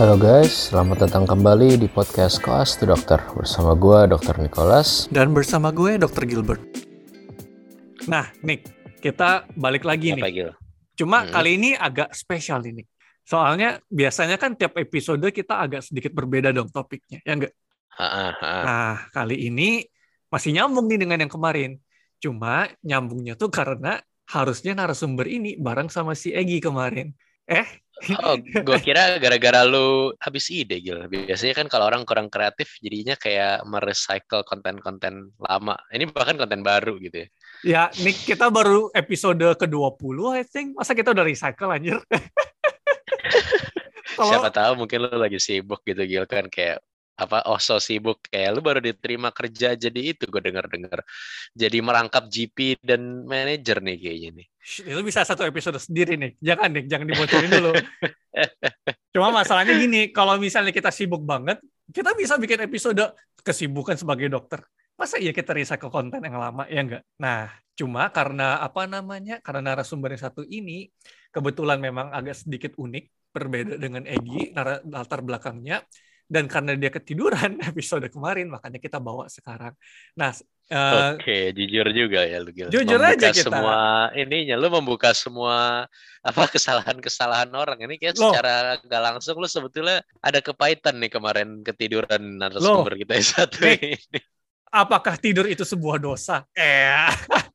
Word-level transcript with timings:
Halo 0.00 0.16
guys, 0.16 0.72
selamat 0.72 1.04
datang 1.04 1.28
kembali 1.28 1.76
di 1.76 1.84
podcast 1.84 2.40
Koas 2.40 2.72
to 2.80 2.88
Dokter 2.88 3.20
bersama 3.36 3.76
gue 3.76 4.08
Dr. 4.08 4.40
Nicholas 4.40 5.04
dan 5.12 5.36
bersama 5.36 5.68
gue 5.68 6.00
Dr. 6.00 6.24
Gilbert. 6.24 6.64
Nah, 8.08 8.32
Nick, 8.40 8.64
kita 9.04 9.44
balik 9.60 9.84
lagi 9.84 10.16
Apa, 10.16 10.24
nih. 10.24 10.32
Gil? 10.32 10.50
Cuma 10.96 11.28
Hmm. 11.28 11.36
kali 11.36 11.60
ini 11.60 11.76
agak 11.76 12.16
spesial 12.16 12.64
ini. 12.64 12.80
Soalnya 13.28 13.76
biasanya 13.92 14.40
kan 14.40 14.56
tiap 14.56 14.72
episode 14.80 15.20
kita 15.36 15.60
agak 15.60 15.84
sedikit 15.84 16.16
berbeda 16.16 16.48
dong 16.48 16.72
topiknya, 16.72 17.20
ya 17.20 17.36
enggak? 17.36 17.52
Ha-ha, 18.00 18.24
ha-ha. 18.40 18.56
Nah, 18.64 18.96
kali 19.12 19.52
ini 19.52 19.84
masih 20.32 20.56
nyambung 20.56 20.88
nih 20.88 20.96
dengan 20.96 21.28
yang 21.28 21.32
kemarin. 21.32 21.76
Cuma 22.16 22.72
nyambungnya 22.80 23.36
tuh 23.36 23.52
karena 23.52 24.00
harusnya 24.32 24.72
narasumber 24.72 25.28
ini 25.28 25.60
bareng 25.60 25.92
sama 25.92 26.16
si 26.16 26.32
Egi 26.32 26.56
kemarin. 26.56 27.12
Eh, 27.44 27.68
Oh, 28.24 28.36
gue 28.40 28.78
kira 28.86 29.20
gara-gara 29.20 29.60
lu 29.68 30.16
habis 30.20 30.48
ide, 30.48 30.80
Gil. 30.80 31.04
Biasanya 31.08 31.54
kan 31.64 31.66
kalau 31.68 31.84
orang 31.92 32.08
kurang 32.08 32.32
kreatif, 32.32 32.80
jadinya 32.80 33.12
kayak 33.16 33.64
merecycle 33.68 34.40
konten-konten 34.48 35.36
lama. 35.36 35.76
Ini 35.92 36.08
bahkan 36.08 36.40
konten 36.40 36.64
baru 36.64 36.96
gitu 36.96 37.24
ya. 37.24 37.28
ya 37.60 37.82
Nick 38.00 38.24
kita 38.24 38.48
baru 38.48 38.88
episode 38.96 39.44
ke-20 39.60 40.18
I 40.32 40.44
think. 40.48 40.68
Masa 40.80 40.96
kita 40.96 41.12
udah 41.12 41.24
recycle 41.24 41.70
anjir? 41.70 42.00
Siapa 44.20 44.52
tahu 44.52 44.84
mungkin 44.84 45.06
lu 45.06 45.16
lagi 45.20 45.40
sibuk 45.40 45.84
gitu, 45.84 46.00
Gil. 46.08 46.24
Kan 46.24 46.48
kayak 46.48 46.80
apa 47.20 47.44
oh 47.52 47.60
so 47.60 47.76
sibuk 47.76 48.24
kayak 48.32 48.56
lu 48.56 48.60
baru 48.64 48.80
diterima 48.80 49.28
kerja 49.28 49.76
jadi 49.76 50.00
itu 50.16 50.24
gue 50.24 50.40
dengar-dengar 50.40 51.04
jadi 51.52 51.78
merangkap 51.84 52.32
GP 52.32 52.80
dan 52.80 53.28
manajer 53.28 53.84
nih 53.84 53.96
kayaknya 54.00 54.30
nih 54.40 54.46
Shh, 54.60 54.84
itu 54.84 55.00
bisa 55.00 55.24
satu 55.24 55.40
episode 55.48 55.80
sendiri 55.80 56.20
nih. 56.20 56.36
Jangan 56.36 56.68
nih, 56.68 56.84
jangan 56.84 57.08
dibocorin 57.08 57.48
dulu. 57.48 57.72
Cuma 59.16 59.32
masalahnya 59.32 59.72
gini, 59.72 60.12
kalau 60.12 60.36
misalnya 60.36 60.68
kita 60.68 60.92
sibuk 60.92 61.24
banget, 61.24 61.56
kita 61.88 62.12
bisa 62.12 62.36
bikin 62.36 62.68
episode 62.68 63.16
kesibukan 63.40 63.96
sebagai 63.96 64.28
dokter. 64.28 64.60
Masa 65.00 65.16
iya 65.16 65.32
kita 65.32 65.56
recycle 65.56 65.88
konten 65.88 66.20
yang 66.20 66.36
lama 66.36 66.68
ya 66.68 66.84
enggak? 66.84 67.02
Nah, 67.16 67.48
cuma 67.72 68.12
karena 68.12 68.60
apa 68.60 68.84
namanya? 68.84 69.40
Karena 69.40 69.72
narasumber 69.72 70.12
yang 70.12 70.28
satu 70.28 70.44
ini 70.44 70.92
kebetulan 71.32 71.80
memang 71.80 72.12
agak 72.12 72.36
sedikit 72.36 72.76
unik, 72.76 73.32
berbeda 73.32 73.74
dengan 73.80 74.04
Egi 74.04 74.52
latar 74.92 75.24
belakangnya 75.24 75.80
dan 76.30 76.46
karena 76.46 76.78
dia 76.78 76.94
ketiduran 76.94 77.58
episode 77.70 78.06
kemarin 78.06 78.46
makanya 78.46 78.78
kita 78.78 79.02
bawa 79.02 79.26
sekarang. 79.26 79.74
Nah, 80.14 80.30
eh, 80.70 81.18
Oke, 81.18 81.50
jujur 81.50 81.90
juga 81.90 82.22
ya 82.22 82.38
lu 82.38 82.54
Gil. 82.54 82.70
Jujur 82.70 83.02
membuka 83.02 83.18
aja 83.18 83.28
kita. 83.34 83.42
semua 83.50 83.78
ininya 84.14 84.54
lu 84.54 84.68
membuka 84.70 85.10
semua 85.10 85.90
apa 86.30 86.42
kesalahan-kesalahan 86.46 87.50
orang. 87.50 87.82
Ini 87.82 87.98
kayak 87.98 88.14
Loh. 88.22 88.30
secara 88.30 88.78
nggak 88.78 89.02
langsung 89.02 89.42
lu 89.42 89.50
sebetulnya 89.50 90.06
ada 90.22 90.38
kepahitan 90.38 91.02
nih 91.02 91.10
kemarin 91.10 91.66
ketiduran 91.66 92.38
narasumber 92.38 92.94
kita 92.94 93.18
yang 93.18 93.26
satu 93.26 93.58
ini. 93.66 93.98
apakah 94.70 95.18
tidur 95.18 95.50
itu 95.50 95.66
sebuah 95.66 95.98
dosa? 95.98 96.46
Eh, 96.54 96.94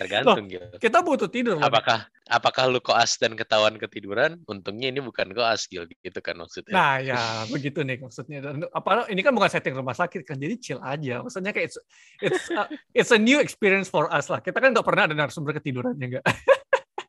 Tergantung 0.00 0.48
gitu. 0.48 0.64
kita 0.80 1.04
butuh 1.04 1.28
tidur. 1.28 1.60
loh. 1.60 1.68
Apakah 1.68 2.08
apakah 2.24 2.64
lu 2.72 2.80
koas 2.80 3.20
dan 3.20 3.36
ketahuan 3.36 3.76
ketiduran? 3.76 4.40
Untungnya 4.48 4.88
ini 4.88 5.04
bukan 5.04 5.36
koas 5.36 5.68
Gil 5.68 5.84
gitu 5.84 6.20
kan 6.24 6.40
maksudnya. 6.40 6.72
Nah 6.72 6.94
ya 7.04 7.20
begitu 7.52 7.84
nih 7.84 8.00
maksudnya. 8.00 8.40
Dan 8.40 8.64
apa 8.72 9.04
ini 9.12 9.20
kan 9.20 9.36
bukan 9.36 9.52
setting 9.52 9.76
rumah 9.76 9.92
sakit 9.92 10.24
kan, 10.24 10.40
jadi 10.40 10.56
chill 10.56 10.80
aja. 10.80 11.20
Maksudnya 11.20 11.52
kayak 11.52 11.68
it's 11.68 11.78
it's 12.24 12.48
a, 12.48 12.62
it's 12.96 13.12
a 13.12 13.20
new 13.20 13.36
experience 13.44 13.92
for 13.92 14.08
us 14.08 14.32
lah. 14.32 14.40
Kita 14.40 14.56
kan 14.56 14.72
nggak 14.72 14.86
pernah 14.88 15.04
ada 15.04 15.12
narasumber 15.12 15.52
ketiduran 15.60 16.00
ya 16.00 16.24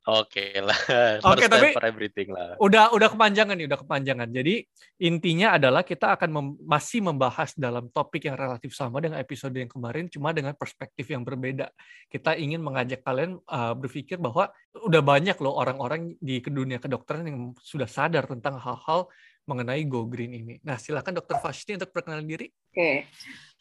Oke 0.02 0.58
lah. 0.58 0.74
Oke, 1.30 1.46
time 1.46 1.54
tapi- 1.54 1.74
for 1.78 1.86
everything 1.86 2.34
lah. 2.34 2.58
Udah 2.58 2.90
udah 2.90 3.14
kepanjangan 3.14 3.54
nih, 3.54 3.70
udah 3.70 3.80
kepanjangan. 3.86 4.28
Jadi 4.34 4.66
intinya 4.98 5.54
adalah 5.54 5.86
kita 5.86 6.18
akan 6.18 6.30
mem- 6.34 6.58
masih 6.66 7.06
membahas 7.06 7.54
dalam 7.54 7.86
topik 7.94 8.26
yang 8.26 8.34
relatif 8.34 8.74
sama 8.74 8.98
dengan 8.98 9.22
episode 9.22 9.54
yang 9.54 9.70
kemarin, 9.70 10.10
cuma 10.10 10.34
dengan 10.34 10.58
perspektif 10.58 11.06
yang 11.06 11.22
berbeda. 11.22 11.70
Kita 12.10 12.34
ingin 12.34 12.66
mengajak 12.66 13.06
kalian 13.06 13.38
uh, 13.46 13.78
berpikir 13.78 14.18
bahwa 14.18 14.50
udah 14.74 15.02
banyak 15.06 15.38
loh 15.38 15.54
orang-orang 15.54 16.18
di 16.18 16.42
dunia 16.42 16.82
kedokteran 16.82 17.30
yang 17.30 17.40
sudah 17.62 17.86
sadar 17.86 18.26
tentang 18.26 18.58
hal-hal 18.58 19.06
mengenai 19.46 19.86
Go 19.86 20.10
Green 20.10 20.34
ini. 20.34 20.58
Nah, 20.66 20.82
silakan 20.82 21.18
Dokter 21.22 21.38
Fasti 21.38 21.78
untuk 21.78 21.94
perkenalan 21.94 22.26
diri. 22.26 22.50
Oke, 22.50 23.06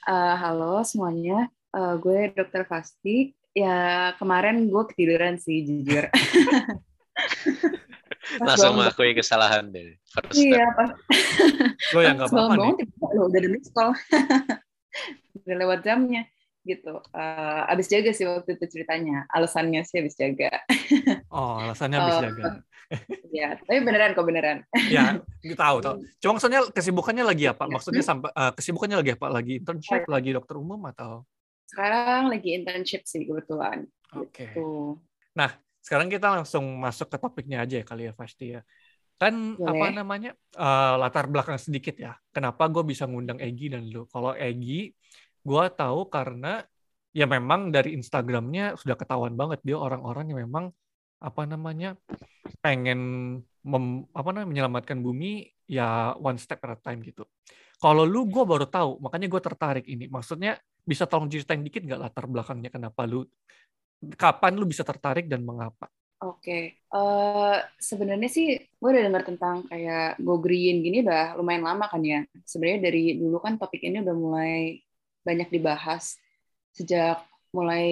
Eh, 0.00 0.34
halo 0.40 0.80
semuanya. 0.80 1.52
Eh, 1.76 1.94
gue 2.00 2.32
Dokter 2.32 2.64
Fasti. 2.64 3.36
Ya 3.50 4.14
kemarin 4.14 4.70
gue 4.70 4.82
ketiduran 4.94 5.34
sih 5.36 5.66
jujur. 5.66 6.06
Langsung 8.38 8.78
mengakui 8.78 9.10
kesalahan 9.10 9.74
deh. 9.74 9.98
First 10.06 10.38
step. 10.38 10.54
Iya, 10.54 10.66
pas 10.78 10.90
Lo 11.90 12.00
yang 12.04 12.14
nggak 12.20 12.30
apa-apa 12.30 12.54
nih. 12.54 12.72
lo 13.18 13.22
udah 13.26 13.40
missed 13.50 13.72
call. 13.74 13.90
udah 15.46 15.56
lewat 15.56 15.82
jamnya 15.82 16.30
gitu. 16.62 17.00
Eh, 17.10 17.62
abis 17.74 17.90
jaga 17.90 18.14
sih 18.14 18.30
waktu 18.30 18.54
itu 18.54 18.64
ceritanya. 18.70 19.26
Alasannya 19.34 19.82
sih 19.82 19.98
abis 19.98 20.14
jaga. 20.14 20.62
Oh, 21.32 21.58
alasannya 21.58 21.98
habis 21.98 22.16
Oh. 22.16 22.22
jaga. 22.30 22.44
ya, 23.30 23.54
tapi 23.54 23.86
beneran 23.86 24.18
kok 24.18 24.26
beneran. 24.26 24.66
Ya, 24.90 25.22
tahu 25.54 25.78
tahu. 25.78 26.02
Cuma 26.18 26.38
maksudnya 26.38 26.66
kesibukannya 26.74 27.22
lagi 27.22 27.46
apa? 27.46 27.70
Maksudnya 27.70 28.02
sampai 28.02 28.34
uh, 28.34 28.50
kesibukannya 28.50 28.98
lagi 28.98 29.14
apa? 29.14 29.26
Lagi 29.30 29.62
internship, 29.62 30.10
lagi 30.10 30.34
dokter 30.34 30.58
umum 30.58 30.82
atau? 30.90 31.22
Sekarang 31.70 32.26
lagi 32.26 32.58
internship 32.58 33.06
sih 33.06 33.22
kebetulan. 33.22 33.86
Oke. 34.18 34.50
Tuh. 34.58 34.98
Sekarang 35.80 36.12
kita 36.12 36.28
langsung 36.30 36.64
masuk 36.76 37.08
ke 37.08 37.16
topiknya 37.18 37.64
aja 37.64 37.80
ya 37.80 37.84
kali 37.86 38.06
ya 38.06 38.12
pasti 38.14 38.54
ya. 38.54 38.60
Kan 39.20 39.56
Boleh. 39.56 39.68
apa 39.74 39.86
namanya 39.90 40.30
eh, 40.54 40.94
latar 41.00 41.26
belakang 41.26 41.56
sedikit 41.56 41.96
ya. 41.96 42.14
Kenapa 42.30 42.68
gue 42.68 42.84
bisa 42.84 43.08
ngundang 43.08 43.40
Egi 43.40 43.72
dan 43.72 43.88
lu? 43.88 44.04
Kalau 44.06 44.36
Egi, 44.36 44.92
gue 45.40 45.64
tahu 45.72 46.06
karena 46.12 46.62
ya 47.10 47.26
memang 47.26 47.74
dari 47.74 47.98
Instagramnya 47.98 48.78
sudah 48.78 48.94
ketahuan 48.94 49.34
banget 49.34 49.58
dia 49.66 49.74
orang-orang 49.74 50.30
yang 50.30 50.46
memang 50.46 50.70
apa 51.20 51.42
namanya 51.42 51.98
pengen 52.62 53.00
mem- 53.66 54.06
apa 54.14 54.28
namanya 54.30 54.48
menyelamatkan 54.48 55.02
bumi 55.02 55.50
ya 55.66 56.14
one 56.16 56.38
step 56.38 56.62
at 56.64 56.76
a 56.76 56.78
time 56.80 57.02
gitu. 57.02 57.26
Kalau 57.80 58.04
lu 58.04 58.28
gue 58.28 58.44
baru 58.44 58.68
tahu, 58.68 59.00
makanya 59.00 59.26
gue 59.32 59.40
tertarik 59.40 59.86
ini. 59.88 60.06
Maksudnya 60.06 60.60
bisa 60.86 61.04
tolong 61.06 61.30
ceritain 61.30 61.62
dikit 61.62 61.82
nggak 61.84 62.00
latar 62.00 62.24
belakangnya 62.26 62.70
kenapa 62.72 63.04
lu 63.06 63.24
kapan 64.16 64.52
lu 64.56 64.64
bisa 64.64 64.82
tertarik 64.84 65.28
dan 65.28 65.44
mengapa? 65.44 65.88
Oke, 66.20 66.76
eh 66.76 67.56
sebenarnya 67.80 68.28
sih 68.28 68.52
gue 68.52 68.88
udah 68.92 69.04
dengar 69.08 69.24
tentang 69.24 69.64
kayak 69.64 70.20
go 70.20 70.36
green 70.36 70.84
gini 70.84 71.00
udah 71.00 71.36
lumayan 71.40 71.64
lama 71.64 71.88
kan 71.88 72.04
ya. 72.04 72.20
Sebenarnya 72.44 72.80
dari 72.92 73.16
dulu 73.16 73.40
kan 73.40 73.56
topik 73.56 73.80
ini 73.80 74.04
udah 74.04 74.16
mulai 74.16 74.84
banyak 75.24 75.48
dibahas 75.48 76.20
sejak 76.76 77.24
mulai 77.56 77.86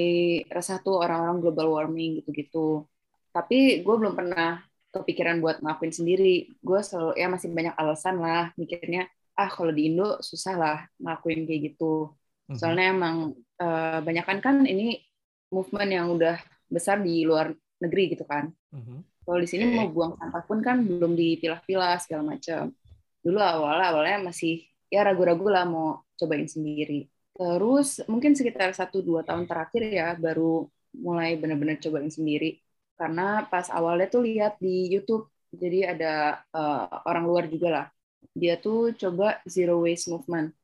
resah 0.53 0.76
tuh 0.84 1.00
orang-orang 1.00 1.41
global 1.41 1.72
warming 1.72 2.20
gitu-gitu. 2.20 2.84
Tapi 3.32 3.81
gue 3.81 3.94
belum 3.97 4.12
pernah 4.12 4.60
kepikiran 4.93 5.41
buat 5.41 5.65
ngelakuin 5.65 5.94
sendiri. 5.97 6.53
Gue 6.60 6.84
selalu 6.84 7.16
ya 7.16 7.32
masih 7.32 7.49
banyak 7.49 7.75
alasan 7.81 8.20
lah 8.20 8.53
mikirnya 8.60 9.09
ah 9.41 9.49
kalau 9.49 9.72
di 9.72 9.88
Indo 9.88 10.19
susah 10.20 10.55
lah 10.59 10.78
ngelakuin 11.00 11.49
kayak 11.49 11.60
gitu. 11.72 12.12
Mhm. 12.48 12.56
Soalnya 12.59 12.86
emang 12.92 13.16
eh, 13.59 13.98
banyakan 14.06 14.38
kan 14.38 14.56
ini 14.64 15.03
movement 15.50 15.91
yang 15.91 16.06
udah 16.14 16.38
besar 16.69 17.00
di 17.00 17.25
luar 17.25 17.53
negeri 17.81 18.14
gitu 18.16 18.25
kan. 18.28 18.53
Mhm. 18.75 19.04
Kalau 19.28 19.38
di 19.44 19.48
sini 19.48 19.64
mau 19.76 19.88
buang 19.92 20.16
sampah 20.16 20.42
pun 20.48 20.58
kan 20.64 20.81
belum 20.81 21.12
dipilah-pilah 21.12 22.00
segala 22.00 22.32
macam. 22.37 22.72
Dulu 23.20 23.38
awal 23.42 23.76
awalnya 23.84 24.32
masih 24.32 24.64
ya 24.88 25.04
ragu-ragu 25.04 25.44
lah 25.53 25.69
mau 25.69 26.00
cobain 26.16 26.48
sendiri. 26.48 27.12
Terus 27.37 28.00
mungkin 28.08 28.32
sekitar 28.32 28.72
1-2 28.72 29.20
tahun 29.22 29.44
terakhir 29.44 29.82
ya 29.93 30.17
baru 30.17 30.67
mulai 30.96 31.37
benar-benar 31.37 31.76
cobain 31.76 32.08
sendiri. 32.08 32.56
Karena 32.96 33.44
pas 33.46 33.69
awalnya 33.69 34.08
tuh 34.11 34.25
lihat 34.26 34.56
di 34.58 34.88
YouTube, 34.90 35.28
jadi 35.52 35.93
ada 35.93 36.12
eh, 36.56 36.84
orang 37.05 37.25
luar 37.28 37.44
juga 37.52 37.69
lah. 37.69 37.87
Dia 38.32 38.56
tuh 38.58 38.96
coba 38.96 39.38
zero 39.44 39.84
waste 39.84 40.08
movement. 40.08 40.56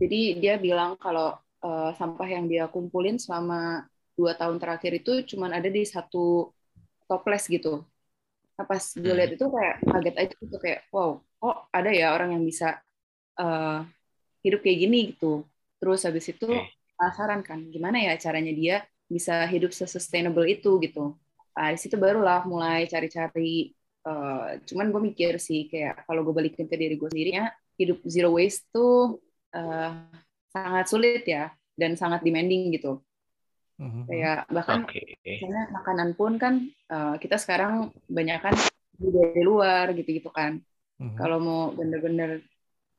Jadi 0.00 0.16
dia 0.42 0.54
bilang 0.66 0.96
kalau 1.04 1.36
eh, 1.64 1.90
sampah 1.98 2.28
yang 2.34 2.44
dia 2.52 2.64
kumpulin 2.74 3.16
selama 3.20 3.84
dua 4.18 4.32
tahun 4.40 4.56
terakhir 4.62 4.92
itu 5.00 5.10
cuman 5.36 5.50
ada 5.58 5.68
di 5.76 5.82
satu 5.84 6.50
toples 7.08 7.44
gitu. 7.54 7.84
Nah, 8.58 8.66
pas 8.68 8.84
gue 9.04 9.12
Hmm. 9.12 9.18
lihat 9.18 9.32
itu 9.36 9.44
kayak 9.48 9.76
kaget 9.90 10.14
aja 10.22 10.34
gitu 10.44 10.56
kayak 10.64 10.80
wow, 10.94 11.10
kok 11.40 11.56
ada 11.76 11.90
ya 12.00 12.06
orang 12.16 12.30
yang 12.36 12.44
bisa 12.50 12.66
eh, 13.40 13.78
hidup 14.44 14.60
kayak 14.64 14.78
gini 14.84 14.98
gitu. 15.14 15.44
Terus 15.80 16.00
habis 16.08 16.26
itu 16.32 16.46
penasaran 16.96 17.40
kan 17.48 17.60
gimana 17.74 17.98
ya 18.06 18.12
caranya 18.20 18.52
dia 18.54 18.76
bisa 19.10 19.44
hidup 19.52 19.72
se-sustainable 19.76 20.46
itu 20.48 20.70
gitu. 20.84 21.16
Nah, 21.56 21.68
di 21.74 21.78
situ 21.82 21.96
barulah 22.00 22.44
mulai 22.48 22.86
cari-cari 22.92 23.72
eh, 24.08 24.48
cuman 24.68 24.86
gue 24.92 25.02
mikir 25.12 25.32
sih 25.42 25.68
kayak 25.72 26.06
kalau 26.08 26.20
gue 26.26 26.34
balikin 26.36 26.66
ke 26.70 26.76
diri 26.80 26.94
gue 27.00 27.08
sendirinya 27.12 27.44
hidup 27.80 27.98
zero 28.08 28.30
waste 28.36 28.68
tuh 28.74 29.18
eh, 29.54 29.90
sangat 30.50 30.86
sulit 30.90 31.22
ya 31.26 31.50
dan 31.78 31.94
sangat 31.94 32.22
demanding 32.26 32.74
gitu. 32.74 33.00
Mhm. 33.80 34.04
Kayak 34.06 34.38
bahkan 34.52 34.84
misalnya 35.24 35.64
makanan 35.72 36.08
pun 36.18 36.32
kan 36.36 36.54
eh, 36.68 37.14
kita 37.22 37.40
sekarang 37.40 37.94
banyak 38.10 38.38
kan 38.44 38.54
dari 39.00 39.42
luar 39.42 39.96
gitu-gitu 39.96 40.28
kan. 40.28 40.60
Mhm. 41.00 41.16
Kalau 41.16 41.38
mau 41.40 41.62
bener-bener 41.72 42.44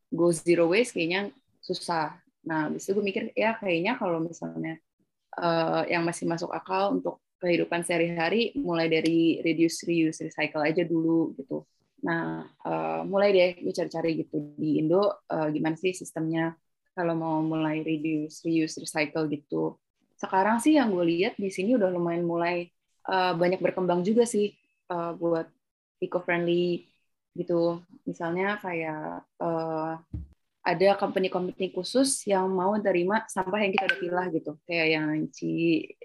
go 0.09 0.33
zero 0.33 0.67
waste 0.71 0.97
kayaknya 0.97 1.29
susah. 1.61 2.17
Nah, 2.41 2.67
habis 2.67 2.89
itu 2.89 2.97
gue 2.97 3.05
mikir 3.05 3.23
ya 3.37 3.53
kayaknya 3.61 3.95
kalau 4.01 4.17
misalnya 4.17 4.81
eh, 5.37 5.83
yang 5.93 6.01
masih 6.01 6.25
masuk 6.25 6.49
akal 6.49 6.97
untuk 6.97 7.21
kehidupan 7.41 7.81
sehari-hari 7.81 8.53
mulai 8.53 8.85
dari 8.85 9.41
reduce, 9.41 9.85
reuse, 9.85 10.21
recycle 10.21 10.61
aja 10.61 10.85
dulu 10.85 11.33
gitu. 11.37 11.65
Nah, 12.01 12.45
eh, 12.65 13.01
mulai 13.05 13.29
deh 13.35 13.49
gue 13.61 13.73
cari-cari 13.73 14.09
gitu 14.25 14.57
di 14.57 14.81
Indo 14.81 15.21
eh, 15.29 15.47
gimana 15.53 15.77
sih 15.77 15.93
sistemnya 15.93 16.53
kalau 16.97 17.13
mau 17.15 17.37
mulai 17.45 17.85
reduce, 17.85 18.43
reuse, 18.45 18.81
recycle 18.81 19.29
gitu. 19.31 19.77
Sekarang 20.17 20.57
sih 20.61 20.77
yang 20.77 20.89
gue 20.93 21.05
lihat 21.05 21.33
di 21.37 21.49
sini 21.53 21.77
udah 21.77 21.89
lumayan 21.93 22.25
mulai 22.25 22.67
eh, 23.09 23.33
banyak 23.37 23.61
berkembang 23.61 24.01
juga 24.05 24.25
sih 24.25 24.53
eh, 24.91 25.11
buat 25.21 25.47
eco-friendly 26.01 26.89
gitu. 27.37 27.79
Misalnya 28.09 28.57
kayak 28.59 29.23
eh, 29.41 29.93
ada 30.61 30.89
company-company 30.97 31.73
khusus 31.73 32.21
yang 32.29 32.45
mau 32.53 32.77
terima 32.77 33.25
sampah 33.25 33.59
yang 33.65 33.71
kita 33.73 33.85
udah 33.89 33.99
pilah 34.01 34.25
gitu. 34.29 34.51
Kayak 34.69 34.87
yang 34.93 35.07
Ci 35.33 35.49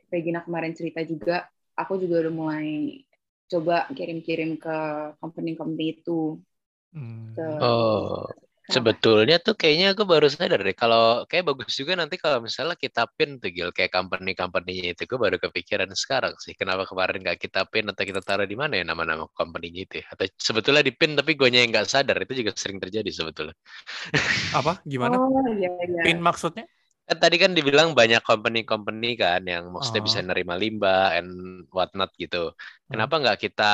Regina 0.08 0.40
kemarin 0.40 0.72
cerita 0.72 1.04
juga, 1.04 1.44
aku 1.76 2.00
juga 2.00 2.24
udah 2.24 2.32
mulai 2.32 2.68
coba 3.52 3.74
kirim-kirim 3.96 4.50
ke 4.64 4.70
company-company 5.20 5.84
itu. 5.94 6.12
Hmm. 6.92 7.36
Ke- 7.36 7.42
Oh, 7.60 8.26
sebetulnya 8.74 9.34
tuh 9.46 9.54
kayaknya 9.60 9.86
aku 9.94 10.04
baru 10.12 10.26
sadar 10.34 10.58
deh. 10.66 10.74
Kalau 10.82 11.00
kayak 11.30 11.44
bagus 11.48 11.72
juga 11.80 11.92
nanti 12.00 12.16
kalau 12.22 12.38
misalnya 12.46 12.74
kita 12.84 13.00
pin 13.16 13.30
tuh 13.42 13.50
Gil, 13.56 13.70
kayak 13.76 13.90
company-company-nya 13.96 14.84
itu, 14.92 15.02
gue 15.10 15.18
baru 15.24 15.36
kepikiran 15.44 15.90
sekarang 16.02 16.34
sih. 16.44 16.52
Kenapa 16.60 16.82
kemarin 16.90 17.18
nggak 17.24 17.38
kita 17.44 17.60
pin 17.72 17.84
atau 17.90 18.02
kita 18.10 18.20
taruh 18.26 18.46
di 18.52 18.56
mana 18.62 18.72
ya 18.80 18.84
nama-nama 18.90 19.24
company-nya 19.38 19.80
itu 19.86 19.94
ya? 20.02 20.04
Atau 20.12 20.24
sebetulnya 20.48 20.82
di 20.88 20.92
pin 20.98 21.12
tapi 21.18 21.30
gue 21.38 21.48
yang 21.52 21.68
nggak 21.72 21.86
sadar, 21.94 22.16
itu 22.24 22.32
juga 22.42 22.50
sering 22.58 22.78
terjadi 22.82 23.10
sebetulnya. 23.18 23.54
Apa? 24.58 24.72
Gimana? 24.92 25.16
Oh 25.16 25.44
iya 25.56 25.68
iya. 25.88 26.02
Pin 26.04 26.18
maksudnya? 26.22 26.64
Kan 27.06 27.16
tadi 27.22 27.36
kan 27.38 27.54
dibilang 27.54 27.94
banyak 27.94 28.18
company-company 28.20 29.14
kan 29.14 29.46
yang 29.46 29.70
maksudnya 29.70 30.02
Oh. 30.02 30.06
bisa 30.10 30.18
nerima 30.26 30.58
limbah 30.58 31.14
and 31.14 31.30
whatnot 31.70 32.10
gitu. 32.18 32.50
Hmm. 32.50 32.90
Kenapa 32.90 33.14
nggak 33.22 33.38
kita 33.46 33.72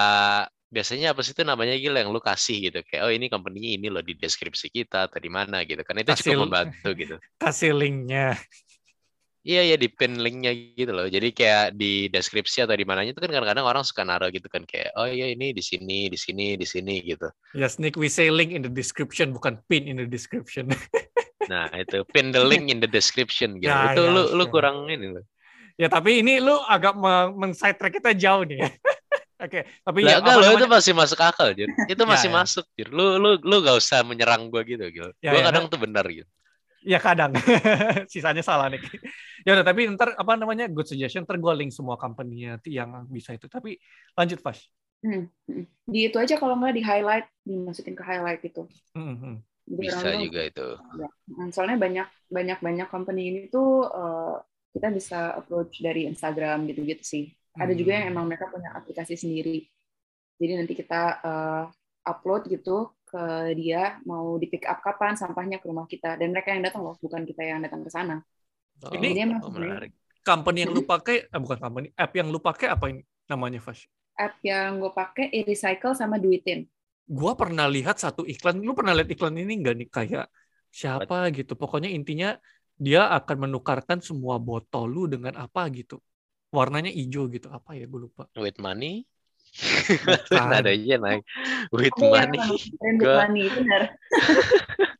biasanya 0.69 1.13
apa 1.17 1.21
sih 1.21 1.33
itu 1.33 1.45
namanya 1.45 1.77
Gil 1.77 1.97
yang 1.97 2.09
lu 2.09 2.21
kasih 2.21 2.69
gitu 2.69 2.81
kayak 2.85 3.05
oh 3.05 3.13
ini 3.13 3.29
company 3.29 3.77
ini 3.77 3.93
loh 3.93 4.01
di 4.01 4.17
deskripsi 4.17 4.73
kita 4.73 5.05
atau 5.05 5.21
di 5.21 5.29
mana 5.29 5.65
gitu 5.69 5.85
kan 5.85 5.97
itu 6.01 6.13
Kasih- 6.13 6.33
cukup 6.33 6.49
membantu 6.49 6.89
gitu. 6.93 7.17
Kasih 7.45 7.73
linknya. 7.73 8.37
Iya 9.43 9.75
ya 9.75 9.77
di 9.81 9.91
pin 9.91 10.23
linknya 10.23 10.55
gitu 10.55 10.95
loh. 10.95 11.11
Jadi 11.11 11.35
kayak 11.35 11.75
di 11.75 12.07
deskripsi 12.07 12.63
atau 12.63 12.79
di 12.79 12.87
mananya 12.87 13.11
itu 13.11 13.19
kan 13.19 13.27
kadang-kadang 13.27 13.67
orang 13.67 13.83
suka 13.83 14.07
naruh 14.07 14.31
gitu 14.31 14.47
kan 14.47 14.63
kayak 14.63 14.95
oh 14.95 15.09
iya 15.11 15.35
ini 15.35 15.51
di 15.51 15.59
sini, 15.59 16.07
di 16.07 16.15
sini, 16.15 16.55
di 16.55 16.63
sini 16.63 17.03
gitu. 17.03 17.27
Yes, 17.51 17.83
Nick, 17.83 17.99
we 17.99 18.07
say 18.07 18.31
link 18.31 18.55
in 18.55 18.63
the 18.63 18.71
description, 18.71 19.35
bukan 19.35 19.59
pin 19.67 19.91
in 19.91 19.99
the 19.99 20.07
description. 20.07 20.71
Nah 21.53 21.69
itu 21.77 22.01
pin 22.09 22.33
the 22.33 22.41
link 22.41 22.73
in 22.73 22.81
the 22.81 22.89
description 22.89 23.61
gitu. 23.61 23.69
Ya, 23.69 23.93
itu 23.93 24.01
ya, 24.01 24.09
lu 24.09 24.23
lu 24.33 24.45
sure. 24.49 24.53
kurang 24.53 24.89
ini 24.89 25.13
loh. 25.13 25.25
ya, 25.77 25.89
tapi 25.93 26.25
ini 26.25 26.41
lu 26.41 26.57
agak 26.65 26.97
men-side 27.37 27.77
track 27.77 28.01
kita 28.01 28.17
jauh 28.17 28.49
nih. 28.49 28.65
Oke, 29.43 29.67
tapi 29.83 30.07
Lah 30.07 30.11
ya 30.15 30.17
enggak 30.23 30.37
lo 30.39 30.47
itu 30.55 30.67
masih 30.71 30.93
masuk 30.95 31.19
akal 31.19 31.51
Jir. 31.51 31.67
Itu 31.93 32.07
Ya, 32.07 32.11
masih 32.15 32.31
ya. 32.31 32.35
masuk 32.39 32.65
Jir. 32.79 32.89
Lu 32.95 33.19
lu 33.19 33.35
lu 33.43 33.57
gak 33.59 33.75
usah 33.75 34.07
menyerang 34.07 34.47
gua 34.47 34.63
gitu 34.63 34.87
gitu. 34.87 35.11
Ya, 35.19 35.35
gua 35.35 35.43
ya. 35.43 35.47
kadang 35.51 35.67
tuh 35.67 35.83
benar 35.83 36.07
gitu. 36.07 36.31
Ya 36.87 36.99
kadang. 37.03 37.35
Sisanya 38.13 38.43
salah 38.43 38.71
nih. 38.71 38.79
Ya 39.43 39.59
udah, 39.59 39.67
tapi 39.67 39.91
ntar 39.99 40.15
apa 40.15 40.39
namanya 40.39 40.71
good 40.71 40.87
suggestion, 40.87 41.27
ntar 41.27 41.39
gue 41.39 41.53
link 41.59 41.75
semua 41.75 41.99
company-nya 41.99 42.63
yang 42.71 43.07
bisa 43.11 43.35
itu. 43.35 43.51
Tapi 43.51 43.79
lanjut, 44.15 44.39
Pas. 44.43 44.59
Hmm, 45.03 45.27
hmm. 45.51 45.67
Di 45.91 46.11
itu 46.11 46.17
aja 46.19 46.39
kalau 46.39 46.55
nggak 46.59 46.79
di 46.79 46.83
highlight, 46.83 47.27
dimasukin 47.43 47.99
ke 47.99 48.03
highlight 48.07 48.43
itu. 48.47 48.67
Hmm, 48.95 49.15
hmm. 49.19 49.37
Jadi 49.63 49.79
Bisa 49.87 49.99
orang 50.03 50.23
juga 50.27 50.41
itu. 50.43 50.67
Hmm, 51.33 51.49
Soalnya 51.55 51.79
banyak 51.79 52.07
banyak 52.29 52.59
banyak 52.61 52.89
company 52.91 53.23
ini 53.31 53.41
tuh 53.49 53.87
eh, 53.89 54.35
kita 54.75 54.89
bisa 54.93 55.19
approach 55.39 55.81
dari 55.85 56.09
Instagram 56.11 56.67
gitu-gitu 56.69 57.03
sih. 57.05 57.25
Ada 57.57 57.73
juga 57.77 57.93
yang 58.01 58.05
Hmm. 58.09 58.13
emang 58.17 58.27
mereka 58.33 58.49
punya 58.49 58.73
aplikasi 58.75 59.15
sendiri. 59.17 59.69
Jadi 60.41 60.53
nanti 60.59 60.75
kita 60.75 61.03
eh, 61.23 61.65
upload 62.09 62.43
gitu 62.51 62.91
ke 63.07 63.55
dia 63.61 64.01
mau 64.09 64.41
di 64.41 64.49
pick 64.49 64.65
up 64.67 64.81
kapan 64.83 65.15
sampahnya 65.15 65.61
ke 65.61 65.67
rumah 65.69 65.85
kita 65.87 66.17
dan 66.17 66.33
mereka 66.33 66.51
yang 66.57 66.65
datang 66.65 66.83
loh, 66.83 66.97
bukan 66.99 67.23
kita 67.29 67.43
yang 67.45 67.61
datang 67.63 67.85
ke 67.87 67.91
sana. 67.93 68.25
Oh, 68.83 68.91
Ini- 68.97 69.15
Dia 69.17 69.27
oh, 69.45 69.53
menarik. 69.53 69.93
Company 70.23 70.59
yang 70.63 70.71
lu 70.71 70.83
pakai, 70.87 71.27
eh, 71.27 71.41
bukan 71.43 71.59
company, 71.59 71.89
app 71.99 72.13
yang 72.15 72.29
lu 72.31 72.39
pakai 72.39 72.67
apa 72.71 72.85
ini 72.95 73.03
namanya, 73.27 73.59
Fash? 73.59 73.91
App 74.17 74.41
yang 74.41 74.81
gue 74.81 74.89
pakai 74.93 75.27
e-recycle 75.37 75.93
sama 75.93 76.17
Duitin. 76.17 76.65
Gua 77.09 77.33
pernah 77.35 77.67
lihat 77.67 77.99
satu 77.99 78.23
iklan, 78.25 78.63
lu 78.63 78.73
pernah 78.73 78.95
lihat 78.95 79.11
iklan 79.11 79.35
ini 79.37 79.61
nggak 79.63 79.75
nih 79.79 79.89
kayak 79.89 80.27
siapa 80.73 81.29
gitu. 81.35 81.53
Pokoknya 81.59 81.93
intinya 81.93 82.35
dia 82.79 83.07
akan 83.13 83.49
menukarkan 83.49 84.01
semua 84.01 84.41
botol 84.41 84.89
lu 84.89 85.05
dengan 85.11 85.37
apa 85.37 85.69
gitu. 85.71 86.01
Warnanya 86.53 86.93
hijau 86.93 87.29
gitu. 87.33 87.49
Apa 87.49 87.77
ya, 87.77 87.89
gue 87.89 88.01
lupa. 88.09 88.29
With 88.37 88.61
money? 88.61 89.05
Bukan. 90.05 90.47
Nadanya 90.53 90.97
naik. 91.01 91.23
With 91.69 91.93
Ada 91.97 92.05
yang 92.05 92.33
money. 92.33 92.41
money, 93.05 93.45
benar. 93.53 93.83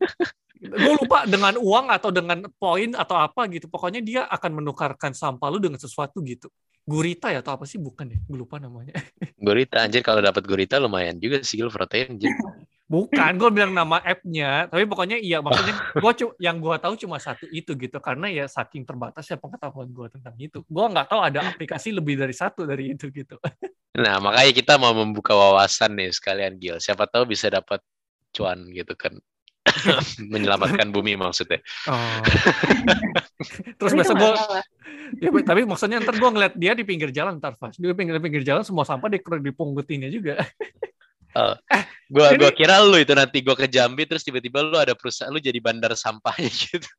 gue 0.73 0.95
lupa 1.05 1.29
dengan 1.29 1.55
uang 1.61 1.87
atau 1.93 2.09
dengan 2.09 2.39
poin 2.57 2.91
atau 2.97 3.17
apa 3.21 3.45
gitu. 3.53 3.69
Pokoknya 3.69 4.01
dia 4.01 4.23
akan 4.27 4.65
menukarkan 4.65 5.13
sampah 5.13 5.49
lu 5.53 5.61
dengan 5.61 5.79
sesuatu 5.79 6.25
gitu. 6.25 6.49
Gurita 6.83 7.31
ya 7.31 7.45
atau 7.45 7.55
apa 7.55 7.65
sih 7.69 7.79
bukan 7.79 8.11
ya? 8.11 8.19
Gue 8.27 8.43
lupa 8.43 8.59
namanya. 8.59 8.97
Gurita 9.47 9.85
anjir 9.85 10.03
kalau 10.03 10.19
dapat 10.19 10.43
gurita 10.47 10.83
lumayan 10.83 11.19
juga 11.19 11.43
sih 11.47 11.61
Gil 11.61 11.71
protein 11.71 12.19
anjir. 12.19 12.35
Bukan, 12.93 13.41
gue 13.41 13.51
bilang 13.55 13.73
nama 13.73 14.05
app-nya. 14.05 14.69
Tapi 14.69 14.85
pokoknya 14.85 15.17
iya 15.17 15.41
maksudnya 15.41 15.97
gua 15.97 16.13
yang 16.37 16.61
gue 16.61 16.77
tahu 16.77 16.95
cuma 17.01 17.17
satu 17.17 17.49
itu 17.49 17.73
gitu 17.73 17.97
karena 18.05 18.29
ya 18.29 18.45
saking 18.45 18.85
terbatasnya 18.85 19.41
pengetahuan 19.41 19.89
gue 19.89 20.07
tentang 20.13 20.37
itu. 20.37 20.61
Gue 20.69 20.85
nggak 20.93 21.09
tahu 21.09 21.21
ada 21.25 21.49
aplikasi 21.49 21.89
lebih 21.89 22.21
dari 22.21 22.37
satu 22.37 22.69
dari 22.69 22.93
itu 22.93 23.09
gitu. 23.09 23.41
Nah, 23.93 24.17
makanya 24.25 24.53
kita 24.57 24.81
mau 24.81 24.97
membuka 24.97 25.37
wawasan 25.37 25.93
nih 26.01 26.17
sekalian 26.17 26.57
Gil. 26.57 26.81
Siapa 26.81 27.05
tahu 27.05 27.29
bisa 27.29 27.53
dapat 27.53 27.85
cuan 28.33 28.65
gitu 28.73 28.97
kan. 28.97 29.21
Menyelamatkan 30.33 30.89
bumi 30.93 31.17
maksudnya. 31.19 31.59
Oh. 31.89 32.23
Terus 33.79 33.91
nggak 33.93 34.13
gue. 34.15 34.33
Ya, 35.21 35.29
tapi 35.45 35.69
maksudnya 35.69 36.01
ntar 36.01 36.17
gue 36.17 36.31
ngeliat 36.31 36.55
dia 36.57 36.73
di 36.73 36.85
pinggir 36.89 37.13
jalan 37.13 37.37
ntar 37.37 37.59
pas 37.61 37.77
di 37.77 37.85
pinggir 37.93 38.17
pinggir 38.23 38.43
jalan 38.47 38.65
semua 38.65 38.89
sampah 38.89 39.13
di 39.13 39.21
dipungkutinnya 39.21 40.09
juga. 40.09 40.41
Gua 42.13 42.29
Ini- 42.37 42.45
gua 42.45 42.53
kira 42.53 42.77
lu 42.85 43.01
itu 43.01 43.17
nanti 43.17 43.41
gua 43.41 43.57
ke 43.57 43.65
Jambi 43.65 44.05
terus 44.05 44.21
tiba-tiba 44.21 44.61
lu 44.61 44.77
ada 44.77 44.93
perusahaan 44.93 45.33
lu 45.33 45.41
jadi 45.41 45.57
bandar 45.65 45.97
sampahnya 45.97 46.53
gitu. 46.53 46.93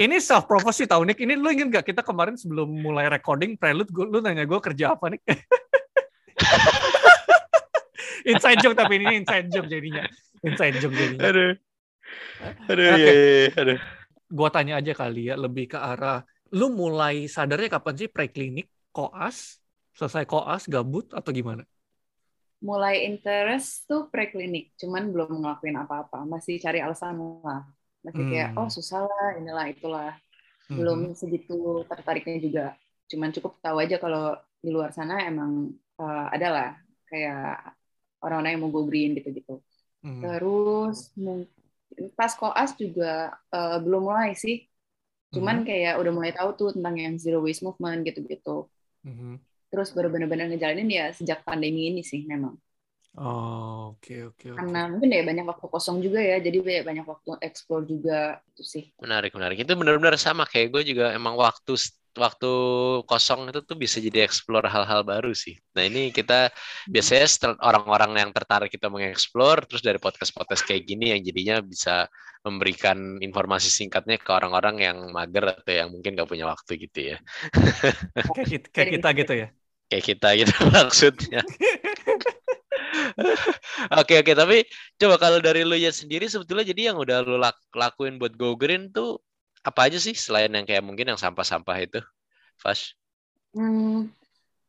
Ini 0.00 0.16
self 0.24 0.48
propose 0.48 0.80
sih 0.80 0.88
tau 0.88 1.04
Nick. 1.04 1.20
Ini 1.20 1.36
lu 1.36 1.52
ingin 1.52 1.68
gak 1.68 1.92
kita 1.92 2.00
kemarin 2.00 2.32
sebelum 2.32 2.64
mulai 2.64 3.12
recording 3.12 3.60
prelude 3.60 3.92
gua, 3.92 4.08
lu 4.08 4.24
nanya 4.24 4.48
gue 4.48 4.56
kerja 4.56 4.96
apa 4.96 5.12
Nick? 5.12 5.20
inside 8.24 8.64
joke 8.64 8.72
tapi 8.72 9.04
ini 9.04 9.20
inside 9.20 9.52
joke 9.52 9.68
jadinya. 9.68 10.08
Inside 10.40 10.80
joke 10.80 10.96
jadinya. 10.96 11.28
Aduh. 11.28 11.52
Aduh, 12.70 12.84
Oke. 12.94 12.94
iya, 12.96 13.12
iya, 13.48 13.60
aduh. 13.60 13.78
Gua 14.38 14.48
tanya 14.54 14.72
aja 14.80 14.92
kali 15.00 15.30
ya 15.30 15.34
lebih 15.44 15.64
ke 15.72 15.78
arah 15.90 16.16
lu 16.58 16.66
mulai 16.80 17.14
sadarnya 17.34 17.68
kapan 17.76 17.94
sih 18.00 18.08
preklinik, 18.14 18.66
koas, 18.94 19.38
selesai 19.98 20.24
koas, 20.32 20.62
gabut 20.74 21.06
atau 21.18 21.30
gimana? 21.38 21.62
Mulai 22.64 23.04
interest 23.08 23.84
tuh 23.90 24.08
preklinik, 24.08 24.72
cuman 24.80 25.12
belum 25.12 25.30
ngelakuin 25.44 25.76
apa-apa, 25.84 26.24
masih 26.24 26.56
cari 26.64 26.80
alasan 26.80 27.14
lah. 27.44 27.60
Masih 28.00 28.24
kayak 28.24 28.48
Hmm. 28.52 28.56
oh 28.56 28.68
susah 28.72 29.04
lah, 29.04 29.28
inilah 29.36 29.66
itulah. 29.68 30.10
Belum 30.76 31.12
segitu 31.20 31.84
tertariknya 31.90 32.36
juga. 32.46 32.64
Cuman 33.10 33.30
cukup 33.36 33.52
tahu 33.64 33.76
aja 33.84 33.96
kalau 34.04 34.36
di 34.64 34.70
luar 34.74 34.90
sana 34.96 35.14
emang 35.30 35.52
eh, 36.00 36.26
ada 36.36 36.48
lah 36.56 36.68
kayak 37.10 37.38
orang-orang 38.24 38.52
yang 38.56 38.62
mau 38.64 38.72
go 38.74 38.82
green 38.90 39.10
gitu-gitu. 39.18 39.54
Mhm. 40.02 40.24
Terus 40.24 40.96
mung- 41.20 41.50
pas 42.18 42.32
koas 42.40 42.70
juga 42.82 43.34
eh, 43.54 43.76
belum 43.84 44.02
mulai 44.08 44.32
sih. 44.36 44.56
Cuman 45.34 45.66
kayak 45.68 45.98
udah 46.00 46.12
mulai 46.14 46.32
tahu 46.38 46.50
tuh 46.58 46.68
tentang 46.76 46.94
yang 46.94 47.14
zero 47.18 47.38
waste 47.42 47.62
movement 47.66 48.06
gitu-gitu. 48.06 48.70
Mhm. 49.04 49.40
Terus 49.70 49.90
baru 49.90 50.08
benar-benar 50.14 50.46
ngejalanin 50.50 50.88
ya 50.90 51.04
sejak 51.10 51.42
pandemi 51.42 51.90
ini 51.90 52.02
sih 52.06 52.22
memang. 52.30 52.54
Oh, 53.16 53.94
oke 53.94 54.14
oke 54.26 54.46
oke. 54.50 54.54
Karena 54.54 54.80
mungkin 54.86 55.10
ya 55.10 55.22
banyak 55.26 55.46
waktu 55.50 55.66
kosong 55.66 55.98
juga 55.98 56.22
ya, 56.22 56.38
jadi 56.38 56.62
banyak 56.62 56.84
banyak 56.86 57.06
waktu 57.10 57.30
explore 57.42 57.84
juga 57.90 58.38
itu 58.54 58.62
sih. 58.62 58.84
Menarik, 59.02 59.34
menarik. 59.34 59.58
Itu 59.66 59.74
benar-benar 59.74 60.14
sama 60.14 60.46
kayak 60.46 60.70
gue 60.70 60.82
juga 60.94 61.10
emang 61.10 61.34
waktu 61.34 61.74
waktu 62.14 62.50
kosong 63.04 63.50
itu 63.50 63.60
tuh 63.66 63.74
bisa 63.74 63.98
jadi 63.98 64.22
explore 64.22 64.66
hal-hal 64.70 65.02
baru 65.02 65.34
sih. 65.34 65.58
Nah 65.74 65.82
ini 65.84 66.14
kita 66.14 66.50
biasanya 66.86 67.26
setel- 67.26 67.60
orang-orang 67.60 68.14
yang 68.22 68.30
tertarik 68.30 68.70
kita 68.70 68.86
mengeksplor 68.86 69.66
terus 69.66 69.82
dari 69.82 69.98
podcast-podcast 69.98 70.62
kayak 70.64 70.86
gini 70.86 71.12
yang 71.14 71.20
jadinya 71.20 71.56
bisa 71.60 72.06
memberikan 72.44 73.18
informasi 73.24 73.72
singkatnya 73.72 74.20
ke 74.20 74.30
orang-orang 74.30 74.76
yang 74.78 74.96
mager 75.10 75.48
atau 75.56 75.72
yang 75.72 75.88
mungkin 75.88 76.12
gak 76.14 76.28
punya 76.28 76.46
waktu 76.46 76.76
gitu 76.76 77.14
ya. 77.14 77.16
Kayak 78.36 78.48
kita, 78.48 78.68
kayak 78.70 78.90
kita 79.00 79.08
gitu 79.16 79.32
ya. 79.34 79.48
Kayak 79.88 80.04
kita 80.04 80.28
gitu 80.38 80.52
maksudnya. 80.76 81.40
Oke 84.00 84.18
oke 84.22 84.32
tapi 84.34 84.64
coba 84.98 85.16
kalau 85.18 85.38
dari 85.42 85.62
lu 85.66 85.74
ya 85.78 85.90
sendiri 85.90 86.26
sebetulnya 86.30 86.66
jadi 86.66 86.92
yang 86.92 86.96
udah 86.98 87.22
lu 87.26 87.36
lak- 87.38 87.62
lakuin 87.74 88.18
buat 88.18 88.34
go 88.38 88.54
green 88.58 88.90
tuh 88.90 89.18
apa 89.64 89.80
aja 89.88 89.98
sih 89.98 90.12
selain 90.12 90.52
yang 90.52 90.68
kayak 90.68 90.84
mungkin 90.84 91.08
yang 91.08 91.20
sampah-sampah 91.20 91.76
itu, 91.80 92.00
Fash? 92.60 92.92
Hmm, 93.56 94.12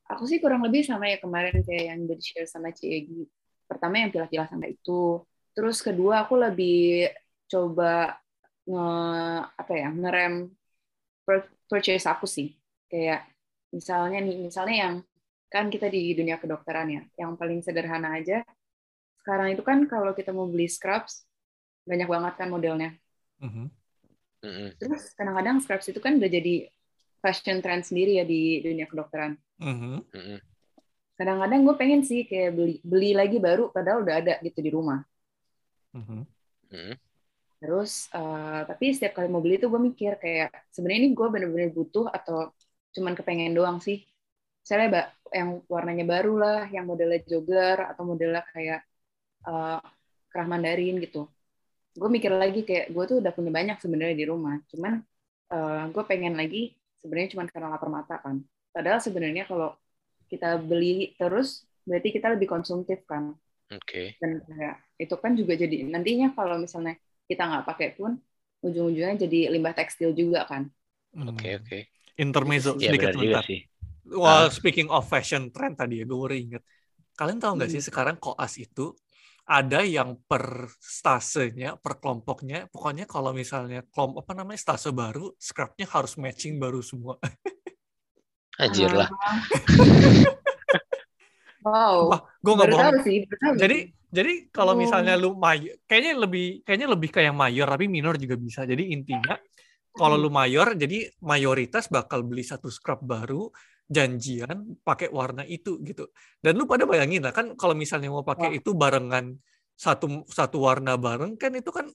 aku 0.07 0.23
sih 0.29 0.39
kurang 0.39 0.63
lebih 0.63 0.85
sama 0.87 1.09
ya 1.11 1.17
kemarin 1.19 1.59
kayak 1.65 1.83
yang 1.91 1.99
udah 2.07 2.17
share 2.21 2.47
sama 2.47 2.71
Ciegi. 2.71 3.27
Pertama 3.67 3.99
yang 4.01 4.09
pilah-pilah 4.13 4.47
sama 4.47 4.71
itu. 4.71 5.19
Terus 5.55 5.77
kedua 5.83 6.23
aku 6.23 6.39
lebih 6.39 7.11
coba 7.51 8.15
nge 8.65 8.87
apa 9.61 9.73
ya 9.77 9.89
ngerem 9.93 10.33
pur- 11.25 11.51
purchase 11.67 12.05
aku 12.07 12.25
sih. 12.29 12.55
Kayak 12.87 13.27
misalnya 13.73 14.19
nih, 14.23 14.37
misalnya 14.39 14.75
yang 14.87 14.95
kan 15.51 15.67
kita 15.73 15.87
di 15.91 16.13
dunia 16.15 16.37
kedokteran 16.39 16.87
ya, 16.91 17.01
yang 17.19 17.35
paling 17.35 17.59
sederhana 17.65 18.15
aja. 18.17 18.45
Sekarang 19.21 19.49
itu 19.51 19.63
kan 19.65 19.83
kalau 19.89 20.13
kita 20.13 20.29
mau 20.31 20.45
beli 20.45 20.69
scrubs 20.69 21.25
banyak 21.85 22.07
banget 22.09 22.33
kan 22.37 22.47
modelnya. 22.49 22.93
Mhm. 23.41 23.69
Mm-mm. 24.45 24.71
Terus 24.79 25.03
kadang-kadang 25.17 25.57
scrubs 25.63 25.87
itu 25.91 25.99
kan 26.05 26.13
udah 26.19 26.29
jadi 26.37 26.53
fashion 27.23 27.57
trend 27.63 27.83
sendiri 27.89 28.11
ya 28.19 28.25
di 28.27 28.61
dunia 28.65 28.85
kedokteran. 28.91 29.33
Mhm. 29.59 30.05
Mm-mm. 30.13 30.41
kadang-kadang 31.19 31.59
gue 31.67 31.75
pengen 31.81 32.01
sih 32.09 32.21
kayak 32.29 32.51
beli 32.57 32.73
beli 32.91 33.09
lagi 33.19 33.37
baru 33.47 33.63
padahal 33.75 33.99
udah 34.03 34.15
ada 34.21 34.33
gitu 34.47 34.59
di 34.65 34.71
rumah 34.77 34.99
Mhm. 35.93 36.27
Mm-mm. 36.71 36.97
terus 37.61 37.91
eh, 38.15 38.59
tapi 38.69 38.85
setiap 38.95 39.13
kali 39.17 39.27
mau 39.33 39.41
beli 39.45 39.55
tuh 39.61 39.69
gue 39.73 39.81
mikir 39.89 40.11
kayak 40.23 40.47
sebenarnya 40.73 40.99
ini 41.03 41.09
gue 41.19 41.27
bener-bener 41.33 41.69
butuh 41.77 42.05
atau 42.17 42.35
cuman 42.95 43.13
kepengen 43.17 43.53
doang 43.57 43.77
sih 43.87 43.97
misalnya 44.63 44.87
mbak 44.93 45.05
yang 45.39 45.49
warnanya 45.73 46.05
baru 46.13 46.31
lah 46.43 46.59
yang 46.75 46.85
modelnya 46.89 47.19
jogger 47.29 47.77
atau 47.91 48.03
modelnya 48.11 48.41
kayak 48.53 48.79
eh, 49.49 49.77
kerah 50.31 50.47
mandarin 50.53 50.95
gitu 51.05 51.19
gue 51.99 52.09
mikir 52.15 52.31
lagi 52.43 52.59
kayak 52.67 52.85
gue 52.95 53.03
tuh 53.09 53.17
udah 53.21 53.31
punya 53.37 53.51
banyak 53.57 53.77
sebenarnya 53.83 54.15
di 54.21 54.25
rumah 54.31 54.55
cuman 54.71 54.93
eh, 55.53 55.81
gue 55.93 56.03
pengen 56.09 56.33
lagi 56.39 56.57
sebenarnya 57.01 57.29
cuman 57.33 57.47
karena 57.53 57.67
lapar 57.73 57.89
mata 57.97 58.15
kan 58.25 58.35
padahal 58.75 58.99
sebenarnya 59.05 59.43
kalau 59.49 59.67
kita 60.31 60.45
beli 60.69 60.87
terus 61.19 61.47
berarti 61.87 62.09
kita 62.15 62.27
lebih 62.35 62.47
konsumtif 62.53 62.99
kan 63.11 63.23
Oke. 63.71 64.17
dan 64.21 64.31
kayak 64.47 64.75
itu 65.03 65.15
kan 65.23 65.31
juga 65.39 65.53
jadi 65.63 65.75
nantinya 65.93 66.27
kalau 66.37 66.55
misalnya 66.63 66.93
kita 67.29 67.41
nggak 67.49 67.65
pakai 67.69 67.87
pun 67.97 68.11
ujung-ujungnya 68.65 69.15
jadi 69.27 69.37
limbah 69.53 69.73
tekstil 69.79 70.11
juga 70.21 70.39
kan 70.51 70.63
Oke 71.29 71.47
Hmm. 71.47 71.59
oke. 71.59 71.79
Intermezzo 72.19 72.71
Iya 72.79 72.91
sedikit 72.95 73.11
bentar. 73.19 73.43
sih. 73.47 73.59
Well, 74.05 74.47
speaking 74.53 74.87
of 74.93 75.07
fashion 75.09 75.49
trend 75.55 75.75
tadi 75.81 76.01
ya, 76.01 76.05
gue 76.09 76.17
baru 76.17 76.35
inget. 76.37 76.63
Kalian 77.19 77.39
tahu 77.43 77.51
nggak 77.59 77.71
sih 77.73 77.81
Hmm. 77.89 77.89
sekarang 77.89 78.17
koas 78.21 78.53
itu 78.61 78.95
ada 79.45 79.85
yang 79.85 80.17
per 80.25 80.73
stasenya, 80.81 81.77
per 81.77 82.01
kelompoknya. 82.01 82.65
Pokoknya 82.69 83.05
kalau 83.05 83.29
misalnya 83.29 83.85
kelompok 83.93 84.25
apa 84.25 84.33
namanya 84.41 84.57
stase 84.57 84.89
baru, 84.89 85.29
scrubnya 85.37 85.85
harus 85.93 86.17
matching 86.17 86.57
baru 86.57 86.81
semua. 86.81 87.21
Anjir 88.61 88.89
lah. 88.89 89.09
wow 91.65 92.13
Wah, 92.13 92.21
gue 92.39 92.53
nggak 92.55 92.69
baru 92.71 92.77
bohong. 92.77 93.03
sih 93.03 93.17
Jadi 93.59 93.77
jadi 94.15 94.33
kalau 94.47 94.73
Oh. 94.73 94.79
misalnya 94.79 95.19
lu 95.19 95.35
mayor, 95.35 95.75
kayaknya 95.83 96.13
lebih 96.15 96.63
kayaknya 96.63 96.87
lebih 96.87 97.09
kayak 97.11 97.35
mayor 97.35 97.67
tapi 97.67 97.85
minor 97.91 98.15
juga 98.15 98.39
bisa. 98.39 98.63
Jadi 98.63 98.95
intinya 98.95 99.35
kalau 99.91 100.15
lu 100.15 100.31
mayor, 100.31 100.75
jadi 100.75 101.11
mayoritas 101.23 101.91
bakal 101.91 102.23
beli 102.23 102.43
satu 102.43 102.71
scrub 102.71 103.03
baru, 103.03 103.51
janjian 103.85 104.77
pakai 104.81 105.13
warna 105.13 105.45
itu 105.45 105.77
gitu. 105.85 106.09
Dan 106.41 106.57
lu 106.57 106.65
pada 106.65 106.85
bayangin 106.89 107.21
lah 107.21 107.33
kan 107.33 107.53
kalau 107.53 107.77
misalnya 107.77 108.09
mau 108.09 108.25
pakai 108.25 108.53
Wah. 108.53 108.59
itu 108.59 108.71
barengan 108.73 109.37
satu 109.75 110.23
satu 110.31 110.57
warna 110.63 110.95
bareng 110.95 111.35
kan 111.35 111.51
itu 111.53 111.69
kan 111.69 111.85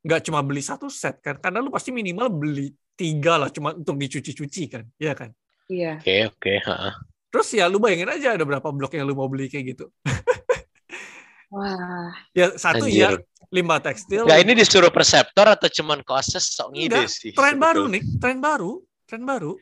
nggak 0.00 0.20
cuma 0.28 0.40
beli 0.40 0.64
satu 0.64 0.88
set 0.88 1.20
kan, 1.20 1.36
karena 1.36 1.60
lu 1.60 1.68
pasti 1.68 1.92
minimal 1.92 2.32
beli 2.32 2.72
tiga 2.96 3.36
lah 3.36 3.52
cuma 3.52 3.76
untuk 3.76 4.00
dicuci-cuci 4.00 4.62
kan, 4.72 4.84
ya 4.96 5.12
kan. 5.12 5.28
iya 5.68 6.00
Oke 6.00 6.24
oke. 6.32 6.52
ha-ha. 6.64 6.96
Terus 7.28 7.48
ya 7.52 7.68
lu 7.68 7.76
bayangin 7.76 8.08
aja 8.08 8.32
ada 8.32 8.44
berapa 8.48 8.64
blok 8.72 8.96
yang 8.96 9.04
lu 9.04 9.12
mau 9.12 9.28
beli 9.28 9.52
kayak 9.52 9.76
gitu. 9.76 9.92
wah 11.52 12.12
Ya 12.32 12.54
satu 12.56 12.88
ya 12.88 13.12
Anjir. 13.12 13.28
limbah 13.52 13.80
tekstil. 13.84 14.24
Nggak 14.24 14.40
ini 14.40 14.52
disuruh 14.56 14.88
perseptor 14.88 15.46
atau 15.52 15.68
cuman 15.68 16.00
koasnya 16.00 16.40
sok 16.40 16.72
ngide 16.72 17.04
sih? 17.04 17.32
tren 17.36 17.60
baru 17.60 17.84
nih, 17.90 18.02
tren 18.22 18.38
baru, 18.40 18.80
tren 19.04 19.22
baru. 19.28 19.52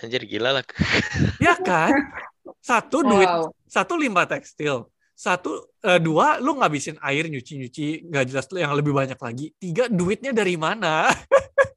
Anjir 0.00 0.24
gila 0.24 0.60
lah. 0.60 0.64
Ya 1.44 1.54
kan? 1.60 1.92
Satu 2.60 3.00
duit, 3.04 3.28
wow 3.28 3.48
satu 3.70 3.94
limbah 3.94 4.26
tekstil. 4.26 4.90
Satu, 5.14 5.62
eh, 5.86 6.00
dua, 6.02 6.42
lu 6.42 6.58
ngabisin 6.58 6.98
air 7.04 7.28
nyuci-nyuci, 7.30 8.08
nggak 8.10 8.24
jelas 8.26 8.46
yang 8.56 8.74
lebih 8.74 8.90
banyak 8.90 9.14
lagi. 9.20 9.54
Tiga, 9.62 9.86
duitnya 9.86 10.34
dari 10.34 10.58
mana? 10.58 11.06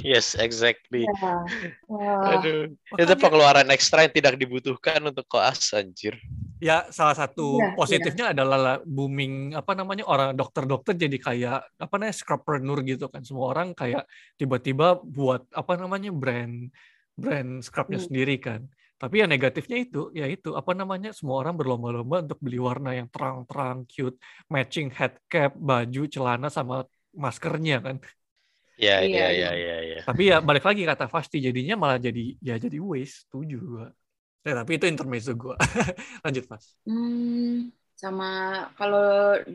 Yes 0.00 0.32
exactly. 0.40 1.04
Iya. 1.04 1.44
wah 1.92 2.40
Aduh. 2.40 2.72
Itu 2.72 3.04
Makanya, 3.04 3.20
pengeluaran 3.20 3.68
ekstra 3.68 4.08
yang 4.08 4.14
tidak 4.16 4.40
dibutuhkan 4.40 4.96
untuk 5.04 5.28
koas 5.28 5.76
anjir. 5.76 6.16
ya 6.58 6.88
salah 6.90 7.14
satu 7.14 7.60
Iya, 7.60 7.76
positifnya 7.76 8.26
adalah 8.34 8.58
lah 8.58 8.76
booming 8.82 9.54
apa 9.54 9.78
namanya 9.78 10.08
orang 10.08 10.34
dokter-dokter 10.34 10.96
jadi 10.98 11.18
kayak 11.20 11.58
apa 11.84 11.94
namanya 12.00 12.16
scrubpreneur 12.16 12.80
gitu 12.88 13.12
kan. 13.12 13.20
Semua 13.22 13.52
orang 13.52 13.76
kayak 13.76 14.08
tiba-tiba 14.40 14.96
buat 15.04 15.44
apa 15.52 15.76
namanya 15.76 16.10
brand 16.16 16.72
brand 17.22 17.50
scrubnya 17.66 17.98
Hmm. 17.98 18.06
sendiri 18.06 18.34
kan. 18.46 18.60
Tapi 19.00 19.14
ya 19.22 19.26
negatifnya 19.32 19.76
itu, 19.84 19.98
ya 20.20 20.26
itu 20.34 20.48
apa 20.60 20.72
namanya 20.80 21.08
semua 21.18 21.36
orang 21.40 21.54
berlomba-lomba 21.60 22.16
untuk 22.24 22.38
beli 22.44 22.58
warna 22.68 22.90
yang 22.98 23.08
terang-terang, 23.14 23.76
cute, 23.92 24.16
matching 24.54 24.88
head 24.98 25.14
cap, 25.30 25.50
baju, 25.68 26.00
celana 26.14 26.46
sama 26.56 26.74
maskernya 27.24 27.76
kan. 27.86 27.96
Ya 28.84 28.94
Iya, 29.02 29.18
ya 29.18 29.30
iya. 29.36 29.40
ya 29.40 29.48
ya 29.66 29.74
ya. 29.90 29.98
Tapi 30.06 30.22
ya 30.32 30.36
balik 30.48 30.64
lagi 30.68 30.82
kata 30.90 31.04
Fasti 31.14 31.36
jadinya 31.46 31.74
malah 31.82 31.98
jadi 32.06 32.20
ya 32.48 32.54
jadi 32.64 32.78
waste, 32.90 33.16
setuju 33.28 33.56
gua. 33.72 33.86
Ya, 34.46 34.52
tapi 34.60 34.72
itu 34.78 34.86
intermezzo 34.92 35.32
gua. 35.42 35.56
Lanjut, 36.24 36.44
Mas. 36.52 36.66
Hmm, 36.86 37.68
sama 38.00 38.24
kalau 38.78 39.00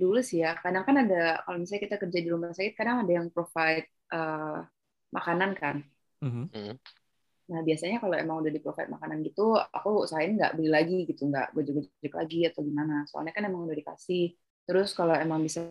dulu 0.02 0.18
sih 0.30 0.38
ya, 0.44 0.50
kadang 0.64 0.84
kan 0.88 0.96
ada 1.02 1.16
kalau 1.44 1.58
misalnya 1.60 1.84
kita 1.88 1.98
kerja 2.04 2.20
di 2.26 2.30
rumah 2.34 2.50
sakit, 2.58 2.74
kadang 2.80 2.98
ada 3.02 3.12
yang 3.18 3.28
provide 3.36 3.86
eh, 4.14 4.56
makanan 5.16 5.52
kan. 5.62 5.76
Mhm. 6.22 6.50
Nah 7.54 7.62
biasanya 7.62 8.02
kalau 8.02 8.18
emang 8.18 8.42
udah 8.42 8.50
di 8.50 8.58
provide 8.58 8.90
makanan 8.90 9.22
gitu, 9.22 9.54
aku 9.54 10.10
usahain 10.10 10.34
nggak 10.34 10.58
beli 10.58 10.70
lagi 10.74 10.98
gitu, 11.06 11.30
nggak 11.30 11.54
gojek-gojek 11.54 12.14
lagi 12.18 12.40
atau 12.50 12.66
gimana. 12.66 13.06
Soalnya 13.06 13.30
kan 13.38 13.46
emang 13.46 13.70
udah 13.70 13.78
dikasih. 13.78 14.34
Terus 14.66 14.98
kalau 14.98 15.14
emang 15.14 15.46
bisa 15.46 15.62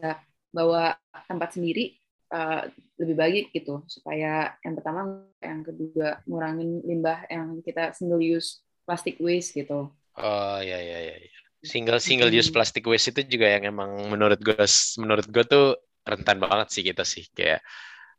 bawa 0.54 0.94
tempat 1.26 1.58
sendiri, 1.58 1.98
eh, 2.30 2.62
lebih 3.02 3.16
baik 3.18 3.44
gitu. 3.50 3.82
Supaya 3.90 4.54
yang 4.62 4.78
pertama, 4.78 5.26
yang 5.42 5.66
kedua 5.66 6.22
ngurangin 6.30 6.86
limbah 6.86 7.26
yang 7.26 7.58
kita 7.66 7.90
single 7.98 8.22
use 8.22 8.62
plastic 8.86 9.18
waste 9.18 9.58
gitu. 9.58 9.90
Oh 10.22 10.58
ya 10.62 10.78
ya 10.78 10.98
ya. 11.10 11.14
Single 11.62 11.98
single 11.98 12.30
use 12.30 12.50
plastic 12.50 12.86
waste 12.86 13.10
itu 13.10 13.38
juga 13.38 13.46
yang 13.50 13.74
emang 13.74 14.10
menurut 14.10 14.38
gue 14.38 14.66
menurut 15.02 15.26
gue 15.30 15.44
tuh 15.46 15.66
rentan 16.02 16.42
banget 16.42 16.68
sih 16.74 16.82
kita 16.82 17.06
sih 17.06 17.26
kayak 17.30 17.62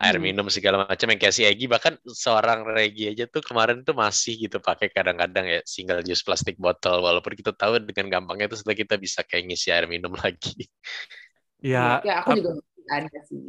air 0.05 0.17
Hmm. 0.17 0.27
minum 0.27 0.45
segala 0.55 0.77
macam 0.91 1.07
yang 1.11 1.19
kayak 1.21 1.35
si 1.37 1.43
Egi 1.49 1.65
bahkan 1.73 1.93
seorang 2.23 2.59
Regi 2.77 3.03
aja 3.11 3.23
tuh 3.33 3.41
kemarin 3.49 3.77
tuh 3.87 3.95
masih 4.03 4.33
gitu 4.43 4.57
pakai 4.67 4.87
kadang-kadang 4.95 5.45
ya 5.53 5.59
single 5.73 6.01
use 6.03 6.23
plastic 6.27 6.55
bottle 6.63 6.99
walaupun 7.07 7.33
kita 7.39 7.51
tahu 7.61 7.73
dengan 7.89 8.07
gampangnya 8.13 8.45
itu 8.51 8.57
setelah 8.59 8.77
kita 8.83 8.95
bisa 9.05 9.19
kayak 9.29 9.43
ngisi 9.49 9.67
air 9.75 9.85
minum 9.93 10.13
lagi. 10.23 10.67
Ya, 11.73 11.83
ya 12.07 12.11
aku 12.19 12.29
juga 12.37 12.49
ada 12.95 13.19
sih. 13.29 13.39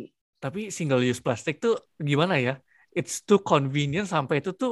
tapi 0.43 0.61
single 0.77 1.03
use 1.11 1.21
plastik 1.25 1.55
tuh 1.65 1.73
gimana 2.11 2.35
ya? 2.47 2.53
It's 2.99 3.15
too 3.27 3.39
convenient 3.51 4.07
sampai 4.15 4.35
itu 4.43 4.51
tuh 4.61 4.71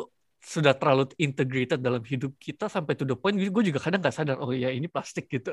sudah 0.52 0.72
terlalu 0.78 1.02
integrated 1.24 1.78
dalam 1.86 2.02
hidup 2.12 2.32
kita 2.46 2.64
sampai 2.74 2.92
to 2.98 3.04
the 3.08 3.14
point 3.20 3.36
gue 3.38 3.62
juga 3.68 3.78
kadang 3.84 4.00
nggak 4.02 4.14
sadar 4.18 4.36
oh 4.42 4.50
ya 4.54 4.68
ini 4.76 4.86
plastik 4.94 5.24
gitu. 5.34 5.50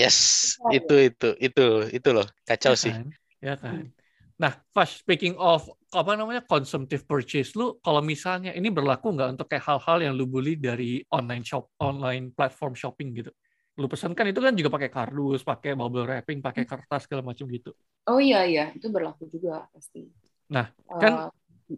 Yes, 0.00 0.18
Oh, 0.58 0.76
itu 0.76 0.94
itu 1.08 1.26
itu 1.46 1.62
itu 1.96 2.08
loh 2.16 2.26
kacau 2.48 2.72
Ya 2.72 2.76
sih. 2.82 2.94
kan? 2.94 3.04
Ya 3.46 3.54
kan. 3.62 3.92
Nah, 4.40 4.56
Fash, 4.72 5.04
speaking 5.04 5.36
of 5.36 5.68
apa 5.92 6.16
namanya 6.16 6.40
consumptive 6.48 7.04
purchase, 7.04 7.52
lu 7.52 7.76
kalau 7.84 8.00
misalnya 8.00 8.56
ini 8.56 8.72
berlaku 8.72 9.12
nggak 9.12 9.36
untuk 9.36 9.46
kayak 9.52 9.68
hal-hal 9.68 9.98
yang 10.00 10.14
lu 10.16 10.24
beli 10.24 10.56
dari 10.56 11.04
online 11.12 11.44
shop, 11.44 11.76
online 11.76 12.32
platform 12.32 12.72
shopping 12.72 13.12
gitu? 13.20 13.28
Lu 13.76 13.84
pesan 13.84 14.16
kan 14.16 14.24
itu 14.24 14.40
kan 14.40 14.56
juga 14.56 14.72
pakai 14.72 14.88
kardus, 14.88 15.44
pakai 15.44 15.76
bubble 15.76 16.08
wrapping, 16.08 16.40
pakai 16.40 16.64
kertas 16.64 17.04
segala 17.04 17.20
macam 17.20 17.44
gitu. 17.52 17.76
Oh 18.08 18.16
iya 18.16 18.48
iya, 18.48 18.72
itu 18.72 18.88
berlaku 18.88 19.28
juga 19.28 19.68
pasti. 19.76 20.08
Nah, 20.48 20.72
kan 20.96 21.28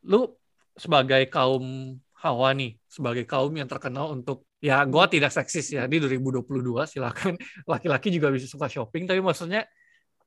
Lu 0.09 0.33
sebagai 0.73 1.29
kaum 1.29 1.97
Hawa 2.23 2.55
nih, 2.55 2.79
sebagai 2.87 3.27
kaum 3.27 3.51
yang 3.51 3.67
terkenal 3.67 4.15
untuk 4.15 4.47
ya 4.63 4.87
gua 4.87 5.11
tidak 5.11 5.35
seksis 5.35 5.75
ya 5.75 5.91
di 5.91 5.99
2022 5.99 6.87
silakan 6.87 7.35
laki-laki 7.73 8.15
juga 8.15 8.31
bisa 8.31 8.47
suka 8.47 8.71
shopping 8.71 9.11
tapi 9.11 9.19
maksudnya 9.19 9.67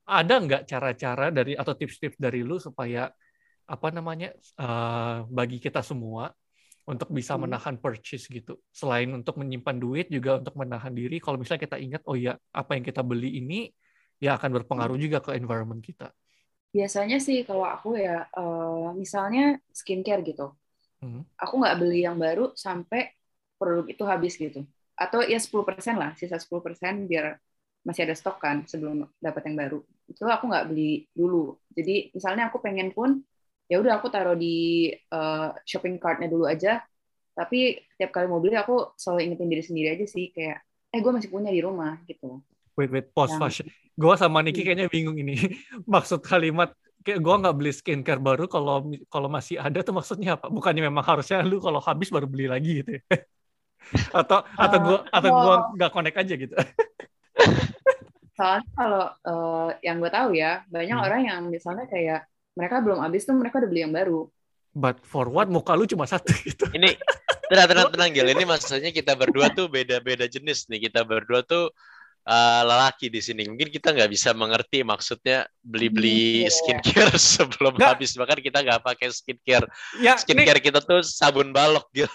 ada 0.06 0.34
nggak 0.44 0.62
cara-cara 0.70 1.26
dari 1.34 1.52
atau 1.58 1.74
tips-tips 1.74 2.18
dari 2.18 2.40
lu 2.46 2.56
supaya 2.62 3.10
apa 3.66 3.88
namanya 3.96 4.28
eh, 4.62 5.16
bagi 5.38 5.58
kita 5.64 5.80
semua 5.82 6.30
untuk 6.86 7.10
bisa 7.18 7.34
Hmm. 7.34 7.40
menahan 7.40 7.76
purchase 7.82 8.26
gitu. 8.30 8.58
Selain 8.74 9.08
untuk 9.18 9.36
menyimpan 9.42 9.76
duit 9.78 10.06
juga 10.16 10.38
untuk 10.42 10.54
menahan 10.62 10.94
diri 10.94 11.16
kalau 11.24 11.36
misalnya 11.40 11.62
kita 11.68 11.78
ingat 11.82 12.02
oh 12.10 12.16
ya 12.18 12.32
apa 12.54 12.70
yang 12.78 12.84
kita 12.86 13.02
beli 13.06 13.40
ini 13.42 13.70
ya 14.24 14.38
akan 14.38 14.50
Hmm. 14.74 14.90
berpengaruh 14.90 14.98
juga 15.00 15.18
ke 15.24 15.32
environment 15.40 15.82
kita. 15.84 16.10
Biasanya 16.76 17.16
sih 17.26 17.36
kalau 17.48 17.64
aku 17.74 17.88
ya, 18.06 18.10
eh, 18.38 18.86
misalnya 19.02 19.40
skincare 19.80 20.20
gitu, 20.28 20.42
Hmm. 21.02 21.20
aku 21.42 21.52
nggak 21.60 21.76
beli 21.80 21.98
yang 22.06 22.16
baru 22.24 22.42
sampai 22.66 23.00
produk 23.58 23.86
itu 23.92 24.02
habis 24.12 24.34
gitu. 24.44 24.60
Atau 25.02 25.20
ya 25.32 25.38
10% 25.44 25.96
lah, 26.02 26.10
sisa 26.20 26.36
10% 26.42 26.94
biar 27.10 27.26
masih 27.86 28.02
ada 28.02 28.18
stok 28.18 28.42
kan 28.42 28.66
sebelum 28.66 29.06
dapat 29.22 29.46
yang 29.46 29.56
baru. 29.62 29.78
Itu 30.10 30.26
aku 30.26 30.50
nggak 30.50 30.66
beli 30.74 31.06
dulu. 31.14 31.54
Jadi 31.70 32.10
misalnya 32.10 32.50
aku 32.50 32.58
pengen 32.58 32.90
pun, 32.90 33.22
ya 33.70 33.78
udah 33.78 34.02
aku 34.02 34.10
taruh 34.10 34.34
di 34.34 34.90
eh, 34.90 35.48
shopping 35.62 36.02
cart-nya 36.02 36.26
dulu 36.26 36.50
aja. 36.50 36.82
Tapi 37.38 37.78
tiap 37.94 38.10
kali 38.10 38.26
mau 38.26 38.42
beli 38.42 38.58
aku 38.58 38.98
selalu 38.98 39.30
ingetin 39.30 39.48
diri 39.52 39.62
sendiri 39.62 39.88
aja 39.94 40.06
sih 40.08 40.34
kayak, 40.34 40.58
eh 40.90 40.98
gue 40.98 41.12
masih 41.14 41.30
punya 41.30 41.54
di 41.54 41.62
rumah 41.62 42.02
gitu. 42.10 42.42
Wait, 42.74 42.90
wait, 42.90 43.06
pause, 43.14 43.32
Yang- 43.38 43.40
pause. 43.40 43.62
Gue 43.96 44.14
sama 44.20 44.44
Niki 44.44 44.60
Hmm. 44.60 44.66
kayaknya 44.68 44.86
bingung 44.92 45.16
ini. 45.16 45.36
Maksud 45.94 46.20
kalimat 46.20 46.74
kayak 47.06 47.22
gue 47.22 47.34
nggak 47.38 47.54
beli 47.54 47.70
skincare 47.70 48.18
baru 48.18 48.50
kalau 48.50 48.82
kalau 49.06 49.30
masih 49.30 49.62
ada 49.62 49.78
tuh 49.80 49.94
maksudnya 49.94 50.34
apa? 50.34 50.50
Bukannya 50.50 50.82
memang 50.90 51.06
harusnya 51.06 51.40
lu 51.46 51.62
kalau 51.62 51.78
habis 51.78 52.10
baru 52.10 52.26
beli 52.26 52.50
lagi 52.50 52.82
gitu 52.82 52.98
ya? 52.98 53.02
atau 54.20 54.42
atau 54.42 54.78
gue 54.82 54.98
atau 55.06 55.30
oh. 55.30 55.38
gue 55.38 55.54
nggak 55.78 55.90
connect 55.94 56.18
aja 56.18 56.34
gitu? 56.34 56.54
Soalnya 58.36 58.68
kalau 58.78 59.04
eh, 59.30 59.68
yang 59.86 59.96
gue 60.02 60.10
tahu 60.12 60.28
ya, 60.36 60.62
banyak 60.74 60.96
Hmm. 60.96 61.06
orang 61.06 61.20
yang 61.30 61.40
misalnya 61.54 61.84
kayak 61.88 62.20
mereka 62.56 62.76
belum 62.84 62.98
habis 63.04 63.22
tuh 63.28 63.34
mereka 63.36 63.60
udah 63.60 63.70
beli 63.72 63.82
yang 63.84 63.94
baru. 63.96 64.28
But 64.76 65.00
for 65.08 65.26
what? 65.32 65.48
Muka 65.48 65.72
lu 65.72 65.88
cuma 65.88 66.04
satu 66.04 66.36
gitu. 66.44 66.68
Ini 66.76 67.00
tenang 67.48 67.68
tenang 67.72 67.86
tenang 67.92 68.10
Gil. 68.12 68.28
Ini 68.28 68.44
maksudnya 68.52 68.92
kita 68.92 69.16
berdua 69.16 69.48
tuh 69.56 69.72
beda-beda 69.72 70.28
jenis 70.28 70.68
nih. 70.68 70.88
Kita 70.92 71.00
berdua 71.08 71.40
tuh 71.48 71.72
uh, 72.26 72.62
lelaki 72.66 73.06
di 73.08 73.22
sini. 73.22 73.46
Mungkin 73.46 73.70
kita 73.70 73.94
nggak 73.94 74.10
bisa 74.10 74.34
mengerti 74.34 74.82
maksudnya 74.82 75.46
beli-beli 75.62 76.44
Iya. 76.44 76.50
skincare 76.52 77.14
sebelum 77.38 77.74
Nggak. 77.78 77.88
habis. 77.96 78.12
Bahkan 78.18 78.38
kita 78.42 78.58
nggak 78.66 78.82
pakai 78.82 79.08
skincare. 79.14 79.66
Ya, 80.02 80.18
Nick, 80.18 80.26
Skincare 80.26 80.60
kita 80.60 80.78
tuh 80.82 81.00
sabun 81.00 81.54
balok 81.54 81.86
Gil. 81.94 82.10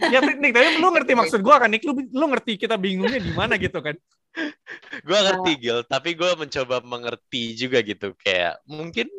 ya 0.00 0.18
Nick, 0.22 0.54
tapi 0.54 0.78
lu 0.78 0.88
ngerti 0.94 1.12
maksud 1.20 1.40
gue 1.42 1.54
kan, 1.54 1.68
Nick? 1.68 1.82
Lu, 1.84 1.92
lu 1.98 2.24
ngerti 2.30 2.56
kita 2.56 2.78
bingungnya 2.78 3.18
di 3.20 3.32
mana 3.34 3.58
gitu 3.58 3.82
kan? 3.82 3.98
Gue 5.06 5.18
ngerti 5.18 5.58
Gil, 5.58 5.82
tapi 5.82 6.14
gue 6.14 6.30
mencoba 6.38 6.78
mengerti 6.86 7.58
juga 7.58 7.82
gitu. 7.82 8.14
Kayak 8.14 8.62
mungkin 8.62 9.10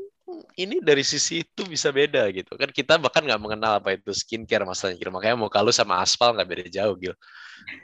ini 0.56 0.80
dari 0.80 1.04
sisi 1.04 1.44
itu 1.44 1.68
bisa 1.68 1.92
beda 1.92 2.28
gitu 2.32 2.56
kan 2.56 2.72
kita 2.72 2.96
bahkan 3.00 3.24
nggak 3.24 3.40
mengenal 3.40 3.84
apa 3.84 3.96
itu 3.96 4.12
skincare 4.16 4.64
masalahnya 4.64 5.00
Gil. 5.00 5.12
makanya 5.12 5.36
mau 5.36 5.52
kalau 5.52 5.72
sama 5.72 6.00
aspal 6.00 6.32
nggak 6.32 6.48
beda 6.48 6.66
jauh 6.72 6.96
Gil 6.96 7.16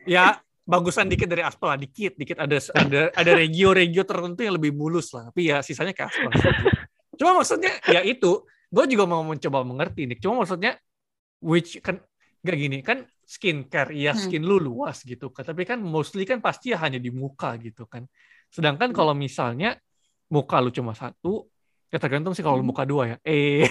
Ya, 0.09 0.39
bagusan 0.67 1.07
dikit 1.07 1.31
dari 1.31 1.41
aspal 1.47 1.71
lah, 1.71 1.79
dikit, 1.79 2.19
dikit 2.19 2.43
ada 2.43 2.59
ada 2.75 3.01
ada 3.15 3.31
regio-regio 3.31 4.03
tertentu 4.03 4.43
yang 4.43 4.59
lebih 4.59 4.75
mulus 4.75 5.15
lah. 5.15 5.31
Tapi 5.31 5.47
ya 5.47 5.63
sisanya 5.63 5.95
ke 5.95 6.03
aspal. 6.03 6.35
Cuma 7.15 7.39
maksudnya 7.39 7.71
ya 7.87 8.03
itu, 8.03 8.43
gue 8.67 8.83
juga 8.91 9.07
mau 9.07 9.23
mencoba 9.23 9.63
mengerti 9.63 10.05
nih. 10.11 10.19
Cuma 10.19 10.43
maksudnya 10.43 10.75
which 11.39 11.79
kan 11.79 12.03
gak 12.43 12.57
gini 12.59 12.79
kan 12.83 13.07
skincare 13.27 13.91
ya 13.91 14.15
Hmm. 14.15 14.23
skin 14.23 14.39
lu 14.39 14.55
luas 14.55 15.03
gitu 15.03 15.35
kan 15.35 15.43
tapi 15.43 15.67
kan 15.67 15.83
mostly 15.83 16.23
kan 16.23 16.39
pasti 16.39 16.71
ya 16.71 16.79
hanya 16.79 16.95
di 16.95 17.11
muka 17.11 17.59
gitu 17.59 17.83
kan 17.83 18.07
sedangkan 18.47 18.95
kalau 18.95 19.11
misalnya 19.11 19.75
muka 20.31 20.63
lu 20.63 20.71
cuma 20.71 20.95
satu 20.95 21.43
ya 21.91 21.99
tergantung 21.99 22.31
sih 22.31 22.39
kalau 22.39 22.55
lu 22.55 22.63
Hmm. 22.63 22.71
muka 22.71 22.87
dua 22.87 23.03
ya 23.03 23.17
eh 23.27 23.67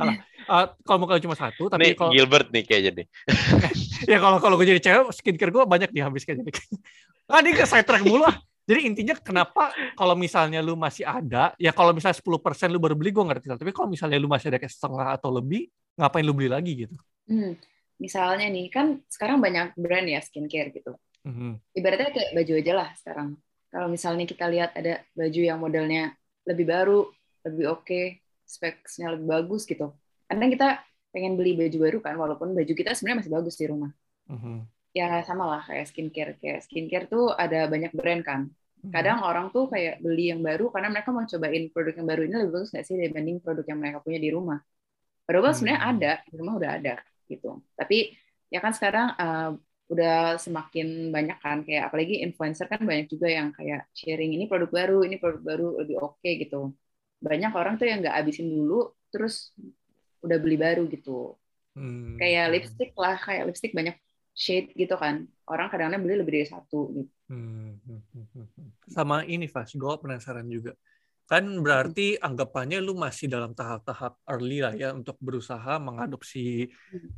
Alah, 0.00 0.16
eh, 0.24 0.66
kalau 0.88 1.04
muka 1.04 1.20
lu 1.20 1.22
cuma 1.28 1.36
satu 1.36 1.68
tapi 1.68 1.92
nih 1.92 2.00
kalau 2.00 2.10
Gilbert 2.16 2.48
nih 2.48 2.64
kayaknya 2.64 2.92
nih 3.04 3.06
ya 4.06 4.16
kalau 4.20 4.38
kalau 4.38 4.54
gue 4.60 4.66
jadi 4.76 4.80
cewek 4.80 5.12
skincare 5.16 5.52
gue 5.52 5.62
banyak 5.64 5.90
dihabiskan 5.92 6.40
jadi 6.44 6.52
ah 7.32 7.40
ini 7.44 7.56
ke 7.56 7.64
side 7.66 7.84
track 7.84 8.04
mulu 8.04 8.24
ah 8.24 8.36
jadi 8.64 8.86
intinya 8.86 9.18
kenapa 9.18 9.74
kalau 9.98 10.14
misalnya 10.14 10.62
lu 10.62 10.78
masih 10.78 11.02
ada 11.02 11.56
ya 11.58 11.74
kalau 11.74 11.90
misalnya 11.90 12.16
10% 12.16 12.70
lu 12.70 12.78
baru 12.78 12.94
beli 12.94 13.10
gue 13.10 13.24
ngerti 13.24 13.46
tapi 13.50 13.72
kalau 13.74 13.90
misalnya 13.90 14.16
lu 14.16 14.30
masih 14.30 14.52
ada 14.52 14.58
kayak 14.62 14.72
setengah 14.72 15.16
atau 15.18 15.28
lebih 15.34 15.68
ngapain 15.98 16.24
lu 16.24 16.32
beli 16.32 16.48
lagi 16.48 16.86
gitu 16.86 16.96
Hmm. 17.30 17.54
Misalnya 18.02 18.50
nih, 18.50 18.66
kan 18.74 18.98
sekarang 19.06 19.38
banyak 19.38 19.78
brand 19.78 20.10
ya 20.10 20.18
skincare 20.18 20.74
gitu. 20.74 20.98
Mhm. 21.22 21.62
Ibaratnya 21.78 22.10
kayak 22.10 22.30
baju 22.34 22.52
aja 22.58 22.72
lah 22.74 22.88
sekarang. 22.98 23.28
Kalau 23.70 23.86
misalnya 23.86 24.26
kita 24.26 24.50
lihat 24.50 24.74
ada 24.74 25.06
baju 25.14 25.40
yang 25.40 25.62
modelnya 25.62 26.18
lebih 26.42 26.66
baru, 26.66 27.06
lebih 27.46 27.70
oke, 27.70 28.02
speknya 28.42 29.14
lebih 29.14 29.26
bagus 29.30 29.62
gitu. 29.62 29.94
Kadang 30.26 30.50
kita 30.50 30.82
pengen 31.14 31.32
beli 31.38 31.50
baju 31.60 31.76
baru 31.84 31.98
kan, 32.06 32.14
walaupun 32.22 32.48
baju 32.58 32.72
kita 32.78 32.90
sebenarnya 32.96 33.18
masih 33.26 33.34
bagus 33.36 33.54
di 33.60 33.66
rumah. 33.72 33.90
Mhm. 34.28 34.70
Ya 34.98 35.22
sama 35.28 35.44
lah 35.46 35.62
kayak 35.68 35.86
skincare. 35.90 36.32
Kayak 36.42 36.60
skincare 36.66 37.06
tuh 37.06 37.30
ada 37.34 37.70
banyak 37.70 37.92
brand 37.94 38.22
kan. 38.26 38.40
Mhm. 38.82 38.90
Kadang 38.94 39.18
orang 39.22 39.46
tuh 39.54 39.70
kayak 39.72 40.02
beli 40.04 40.34
yang 40.34 40.40
baru 40.42 40.64
karena 40.74 40.88
mereka 40.90 41.10
mau 41.14 41.24
cobain 41.26 41.64
produk 41.70 41.94
yang 41.98 42.08
baru 42.10 42.20
ini 42.26 42.34
lebih 42.42 42.52
bagus 42.56 42.70
nggak 42.74 42.84
sih 42.88 42.94
dibanding 42.98 43.36
produk 43.44 43.64
yang 43.70 43.78
mereka 43.82 43.98
punya 44.02 44.18
di 44.18 44.30
rumah. 44.34 44.58
Padahal 45.26 45.54
sebenarnya 45.54 45.82
Hmm. 45.82 45.92
ada, 45.94 46.12
di 46.26 46.34
rumah 46.40 46.54
udah 46.58 46.70
ada 46.78 46.94
gitu. 47.30 47.48
Tapi 47.78 47.96
ya 48.50 48.58
kan 48.64 48.72
sekarang 48.74 49.06
uh, 49.14 49.50
udah 49.90 50.38
semakin 50.38 51.10
banyak 51.14 51.38
kan 51.42 51.58
kayak 51.66 51.90
apalagi 51.90 52.22
influencer 52.26 52.66
kan 52.70 52.82
banyak 52.82 53.06
juga 53.10 53.26
yang 53.30 53.48
kayak 53.54 53.86
sharing 53.94 54.30
ini 54.34 54.44
produk 54.50 54.70
baru, 54.70 55.06
ini 55.06 55.16
produk 55.22 55.42
baru 55.42 55.66
lebih 55.82 55.96
oke 56.02 56.30
gitu. 56.42 56.74
Banyak 57.22 57.52
orang 57.54 57.74
tuh 57.78 57.86
yang 57.90 58.02
nggak 58.02 58.16
habisin 58.18 58.48
dulu 58.50 58.90
terus 59.12 59.54
udah 60.20 60.38
beli 60.40 60.56
baru 60.56 60.86
gitu. 60.88 61.36
Hmm. 61.76 62.18
Kayak 62.18 62.46
lipstick 62.52 62.92
lah, 62.98 63.16
kayak 63.16 63.48
lipstick 63.48 63.72
banyak 63.72 63.96
shade 64.34 64.72
gitu 64.74 64.94
kan. 64.96 65.26
Orang 65.46 65.68
kadang-kadang 65.68 66.02
beli 66.02 66.14
lebih 66.20 66.32
dari 66.40 66.48
satu 66.48 66.80
gitu. 66.94 67.12
Hmm. 67.30 67.78
Sama 68.90 69.22
ini 69.26 69.46
Fas, 69.46 69.74
gue 69.74 69.94
penasaran 70.02 70.46
juga. 70.50 70.74
Kan 71.30 71.62
berarti 71.62 72.18
anggapannya 72.18 72.82
lu 72.82 72.98
masih 72.98 73.30
dalam 73.30 73.54
tahap-tahap 73.54 74.18
early 74.26 74.66
lah 74.66 74.74
ya 74.74 74.90
untuk 74.90 75.14
berusaha 75.22 75.78
mengadopsi 75.78 76.66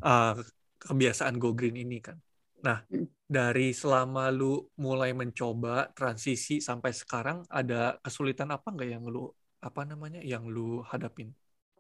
uh, 0.05 0.37
kebiasaan 0.85 1.41
go 1.41 1.57
green 1.57 1.81
ini 1.81 2.05
kan. 2.05 2.21
Nah, 2.63 2.85
Hmm. 2.87 3.09
dari 3.27 3.73
selama 3.73 4.29
lu 4.29 4.69
mulai 4.79 5.17
mencoba 5.17 5.89
transisi 5.97 6.61
sampai 6.61 6.93
sekarang 6.93 7.43
ada 7.49 7.97
kesulitan 8.05 8.53
apa 8.53 8.69
nggak 8.69 8.91
yang 8.93 9.05
lu 9.09 9.33
apa 9.65 9.83
namanya 9.89 10.21
yang 10.21 10.45
lu 10.45 10.85
hadapin? 10.85 11.33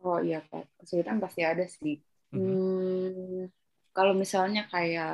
Oh 0.05 0.19
iya, 0.27 0.37
Kak. 0.49 0.65
kesulitan 0.81 1.19
pasti 1.25 1.41
ada 1.51 1.65
sih. 1.77 1.95
Mhm. 2.33 2.57
Hmm, 2.57 3.47
kalau 3.97 4.13
misalnya 4.23 4.61
kayak 4.73 5.11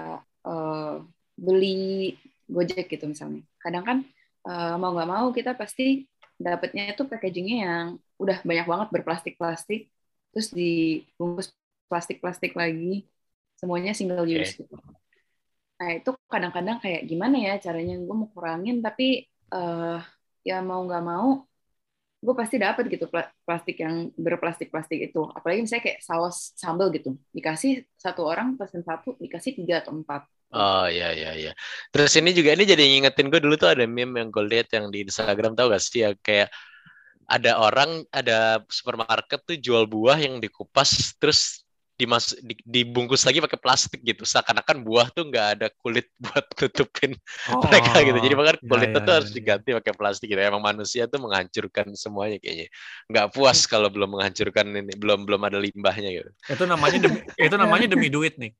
eh, 0.47 0.93
beli 1.45 1.67
Gojek 2.55 2.85
gitu 2.93 3.05
misalnya, 3.13 3.41
kadang 3.63 3.85
kan 3.89 3.99
eh, 4.49 4.73
mau 4.81 4.91
nggak 4.95 5.09
mau 5.15 5.27
kita 5.37 5.51
pasti 5.61 5.83
dapatnya 6.45 6.83
itu 6.95 7.03
packagingnya 7.11 7.57
yang 7.67 7.87
udah 8.23 8.37
banyak 8.49 8.67
banget 8.73 8.89
berplastik-plastik, 8.95 9.81
terus 10.33 10.49
dibungkus 10.59 11.49
plastik-plastik 11.91 12.53
lagi, 12.61 13.05
semuanya 13.61 13.93
single 13.99 14.25
Oke. 14.25 14.41
use 14.41 14.53
gitu. 14.61 14.75
Nah 15.79 15.91
itu 15.99 16.11
kadang-kadang 16.33 16.77
kayak 16.83 17.03
gimana 17.11 17.37
ya 17.47 17.53
caranya 17.65 17.93
gue 18.07 18.15
mau 18.21 18.29
kurangin, 18.35 18.77
tapi 18.87 19.05
eh, 19.55 19.97
ya 20.49 20.55
mau 20.69 20.81
nggak 20.87 21.03
mau 21.11 21.27
gue 22.19 22.35
pasti 22.35 22.59
dapat 22.59 22.91
gitu 22.91 23.07
pla- 23.07 23.31
plastik 23.47 23.79
yang 23.79 24.11
berplastik-plastik 24.19 25.11
itu. 25.11 25.23
Apalagi 25.31 25.63
misalnya 25.63 25.85
kayak 25.87 26.01
saus 26.03 26.53
sambal 26.59 26.91
gitu, 26.91 27.15
dikasih 27.31 27.87
satu 27.95 28.27
orang 28.27 28.59
pesen 28.59 28.83
satu, 28.83 29.15
dikasih 29.23 29.55
tiga 29.55 29.81
atau 29.87 29.95
empat. 29.95 30.27
Oh 30.49 30.89
iya 30.89 31.13
iya 31.13 31.31
iya. 31.37 31.53
Terus 31.93 32.17
ini 32.17 32.33
juga 32.33 32.57
ini 32.57 32.65
jadi 32.65 32.81
ngingetin 32.81 33.29
gue 33.29 33.41
dulu 33.45 33.55
tuh 33.61 33.69
ada 33.69 33.85
meme 33.85 34.17
yang 34.19 34.33
gue 34.33 34.45
lihat 34.49 34.73
yang 34.73 34.89
di 34.89 35.05
Instagram 35.05 35.53
tau 35.53 35.69
gak 35.69 35.83
sih 35.85 36.09
ya 36.09 36.17
kayak 36.19 36.49
ada 37.29 37.61
orang 37.61 38.09
ada 38.09 38.65
supermarket 38.73 39.45
tuh 39.45 39.61
jual 39.61 39.85
buah 39.85 40.17
yang 40.17 40.41
dikupas 40.41 41.13
terus 41.21 41.68
dimas 41.99 42.31
di- 42.39 42.63
dibungkus 42.63 43.27
lagi 43.27 43.43
pakai 43.43 43.59
plastik 43.59 44.01
gitu 44.07 44.23
seakan-akan 44.23 44.87
buah 44.87 45.11
tuh 45.11 45.27
nggak 45.27 45.47
ada 45.59 45.67
kulit 45.83 46.07
buat 46.23 46.47
nutupin 46.55 47.19
mereka 47.67 47.99
gitu 48.07 48.19
jadi 48.23 48.35
makanya 48.39 48.59
ya, 48.63 48.69
kulitnya 48.71 49.01
ya, 49.03 49.03
tuh 49.03 49.13
ya, 49.13 49.17
harus 49.19 49.31
ya. 49.31 49.35
diganti 49.35 49.69
pakai 49.75 49.95
plastik 49.99 50.27
gitu 50.31 50.39
emang 50.39 50.63
manusia 50.63 51.11
tuh 51.11 51.19
menghancurkan 51.19 51.91
semuanya 51.99 52.39
kayaknya 52.39 52.71
nggak 53.11 53.27
puas 53.35 53.67
kalau 53.67 53.91
belum 53.91 54.15
menghancurkan 54.15 54.65
ini 54.71 54.95
belum 54.95 55.27
belum 55.27 55.43
ada 55.43 55.59
limbahnya 55.59 56.11
gitu 56.23 56.31
Itu 56.47 56.65
namanya 56.65 56.99
demi, 57.03 57.19
itu 57.51 57.57
namanya 57.59 57.87
demi 57.91 58.09
duit 58.09 58.35
nih. 58.39 58.53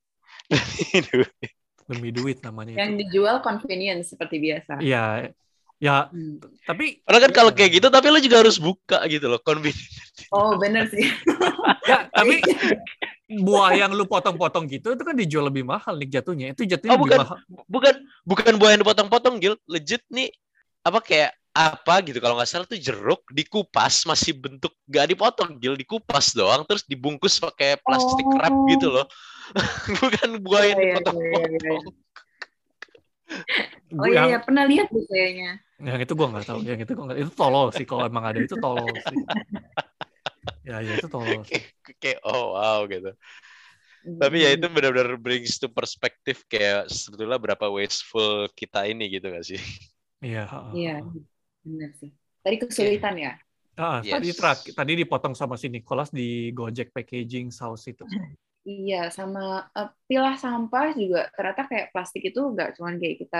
Demi 1.89 2.13
duit 2.13 2.43
namanya 2.45 2.77
Yang 2.85 2.91
itu. 2.91 3.01
dijual 3.07 3.37
convenience 3.41 4.13
seperti 4.13 4.37
biasa. 4.43 4.83
Iya. 4.83 5.33
Ya, 5.79 6.11
Hmm. 6.11 6.43
tapi 6.67 6.99
Padahal 7.07 7.31
kan 7.31 7.33
kalau 7.33 7.51
kayak 7.55 7.79
gitu 7.79 7.87
tapi 7.87 8.11
lo 8.11 8.19
juga 8.19 8.43
harus 8.43 8.59
buka 8.59 8.99
gitu 9.07 9.31
loh 9.31 9.39
convenient 9.39 9.79
Oh 10.35 10.59
bener 10.59 10.91
sih. 10.91 11.07
ya, 11.87 12.11
tapi 12.11 12.43
buah 13.29 13.77
yang 13.77 13.93
lu 13.93 14.09
potong-potong 14.09 14.65
gitu 14.67 14.97
itu 14.97 15.03
kan 15.05 15.13
dijual 15.13 15.47
lebih 15.47 15.61
mahal 15.63 15.95
nih 15.95 16.17
jatuhnya. 16.17 16.57
Itu 16.57 16.65
jatuhnya 16.65 16.97
Oh, 16.97 17.05
lebih 17.05 17.13
bukan. 17.13 17.19
mahal. 17.21 17.37
bukan 17.69 17.95
bukan 18.25 18.53
buah 18.57 18.71
yang 18.73 18.81
dipotong-potong 18.81 19.35
Gil 19.37 19.55
legit 19.69 20.01
nih 20.09 20.33
apa 20.81 20.99
kayak 20.99 21.31
apa 21.53 21.95
gitu 22.07 22.19
kalau 22.19 22.39
nggak 22.39 22.47
salah 22.47 22.65
tuh 22.65 22.79
jeruk 22.79 23.27
dikupas 23.29 24.07
masih 24.07 24.31
bentuk 24.33 24.71
gak 24.87 25.11
dipotong 25.11 25.59
Gil 25.59 25.75
dikupas 25.75 26.31
doang 26.31 26.63
terus 26.63 26.87
dibungkus 26.87 27.37
pakai 27.37 27.77
plastik 27.83 28.25
wrap 28.31 28.55
Oh. 28.55 28.65
gitu 28.71 28.89
loh 28.89 29.05
bukan 30.01 30.39
buaya 30.39 30.71
Iya, 30.71 30.73
iya, 30.73 30.85
dipotong-potong. 30.95 31.51
iya, 31.51 31.59
iya. 31.59 31.81
Oh 33.93 33.97
Gua 33.99 34.07
iya, 34.09 34.17
yang, 34.17 34.29
iya, 34.31 34.39
pernah 34.41 34.65
lihat 34.65 34.89
tuh 34.89 35.05
kayaknya. 35.05 35.61
yang 35.79 36.01
itu 36.01 36.13
gue 36.13 36.27
nggak 36.27 36.45
tahu. 36.45 36.59
Yang 36.65 36.79
itu 36.85 36.93
gue 36.93 37.05
nggak. 37.05 37.19
Itu 37.21 37.33
tolol 37.35 37.67
sih 37.73 37.85
kalau 37.85 38.03
emang 38.05 38.25
ada 38.25 38.41
itu 38.41 38.57
tolol 38.57 38.89
sih. 38.89 39.17
Ya 40.69 40.77
ya 40.85 40.93
itu 41.01 41.09
tolol. 41.09 41.41
Kayak- 42.03 42.21
oh 42.29 42.45
wow 42.55 42.81
gitu. 42.93 43.11
Tapi 44.19 44.37
ya 44.43 44.51
itu 44.59 44.67
benar-benar 44.67 45.15
brings 45.15 45.63
to 45.63 45.71
perspektif 45.71 46.43
kayak 46.51 46.91
sebetulnya 46.91 47.39
berapa 47.39 47.67
wasteful 47.71 48.51
kita 48.59 48.91
ini 48.91 49.07
gitu 49.15 49.31
gak 49.31 49.47
sih? 49.47 49.61
Iya. 50.23 50.41
Iya, 50.77 50.91
benar 51.65 51.91
sih. 52.01 52.11
Tadi 52.45 52.57
kesulitan 52.63 53.15
ya. 53.19 53.33
Ah, 53.79 54.03
tadi 54.03 54.35
Yes. 54.35 54.39
terakhir, 54.39 54.73
tadi 54.75 54.93
dipotong 54.99 55.35
sama 55.39 55.55
si 55.55 55.71
Nicholas 55.71 56.11
di 56.11 56.51
Gojek 56.51 56.91
packaging 56.91 57.55
saus 57.55 57.87
itu. 57.87 58.03
Iya, 58.69 58.97
sama 59.17 59.41
eh, 59.79 59.89
pilah 60.09 60.35
sampah 60.43 60.87
juga 61.01 61.19
ternyata 61.35 61.63
kayak 61.71 61.87
plastik 61.93 62.23
itu 62.29 62.41
nggak 62.53 62.69
cuman 62.77 62.95
kayak 63.01 63.17
kita 63.23 63.39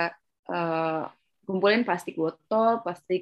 eh, 0.49 1.01
kumpulin 1.45 1.81
plastik 1.87 2.15
botol, 2.21 2.69
plastik 2.83 3.21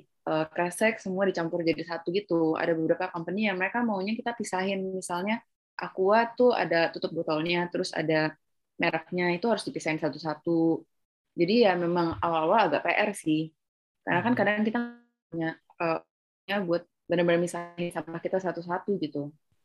kresek, 0.53 0.93
semua 1.03 1.23
dicampur 1.29 1.59
jadi 1.69 1.83
satu 1.91 2.07
gitu. 2.17 2.33
Ada 2.61 2.71
beberapa 2.77 3.05
company 3.13 3.39
yang 3.49 3.57
mereka 3.61 3.79
maunya 3.87 4.13
kita 4.19 4.31
pisahin. 4.39 4.79
Misalnya 4.99 5.35
Aqua 5.77 6.19
tuh 6.37 6.51
ada 6.61 6.89
tutup 6.93 7.11
botolnya, 7.17 7.57
terus 7.71 7.89
ada 7.93 8.33
mereknya 8.81 9.25
itu 9.35 9.45
harus 9.51 9.63
dipisahin 9.67 9.99
satu-satu. 10.03 10.81
Jadi 11.39 11.53
ya 11.65 11.71
memang 11.77 12.07
awal-awal 12.23 12.59
agak 12.71 12.81
PR 12.85 13.11
sih. 13.23 13.39
Karena 14.05 14.21
kan 14.25 14.33
Hmm. 14.33 14.39
kadang 14.39 14.63
kita 14.67 14.79
punya 15.31 15.49
eh, 15.81 15.99
ya 16.49 16.55
buat 16.67 16.83
benar-benar 17.09 17.41
misahin 17.47 17.89
sampah 17.95 18.21
kita 18.25 18.37
satu-satu 18.45 18.91
gitu. 19.03 19.19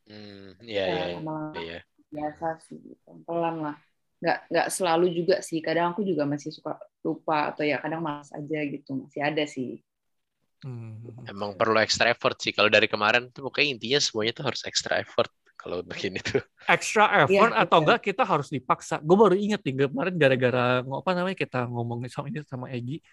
Hmm, 0.07 0.55
iya 0.69 0.85
Ya, 0.87 0.93
iya 0.95 1.07
lama-lama 1.15 1.61
iya. 1.61 1.77
biasa 2.13 2.45
sih 2.67 2.79
pelan 3.25 3.55
lah 3.65 3.75
nggak 4.21 4.37
nggak 4.51 4.67
selalu 4.77 5.05
juga 5.17 5.35
sih 5.47 5.59
kadang 5.67 5.85
aku 5.91 6.01
juga 6.09 6.23
masih 6.33 6.49
suka 6.57 6.71
lupa 7.05 7.51
atau 7.51 7.63
ya 7.71 7.77
kadang 7.83 8.01
malas 8.07 8.29
aja 8.39 8.57
gitu 8.73 8.89
masih 9.03 9.21
ada 9.29 9.43
sih 9.55 9.69
Hmm. 10.63 11.27
Emang 11.27 11.59
perlu 11.59 11.75
extra 11.79 12.07
effort 12.11 12.39
sih. 12.39 12.55
Kalau 12.55 12.71
dari 12.71 12.87
kemarin 12.87 13.27
tuh 13.29 13.51
pokoknya 13.51 13.75
intinya 13.75 13.99
semuanya 13.99 14.31
tuh 14.39 14.45
harus 14.47 14.61
extra 14.63 14.99
effort 15.03 15.27
kalau 15.59 15.83
begini 15.83 16.19
tuh. 16.23 16.39
Extra 16.67 17.27
effort 17.27 17.51
Iya, 17.51 17.63
atau 17.67 17.77
betul. 17.79 17.79
enggak 17.83 17.99
kita 18.03 18.23
harus 18.23 18.47
dipaksa. 18.47 18.95
Gue 19.03 19.15
baru 19.19 19.35
inget 19.35 19.59
nih 19.63 19.87
kemarin 19.91 20.15
gara-gara 20.15 20.63
apa 20.79 21.11
namanya 21.11 21.37
kita 21.37 21.67
ngomongin 21.67 22.07
sama 22.07 22.27
ini 22.31 22.39
sama 22.47 22.67
Egi. 22.71 23.03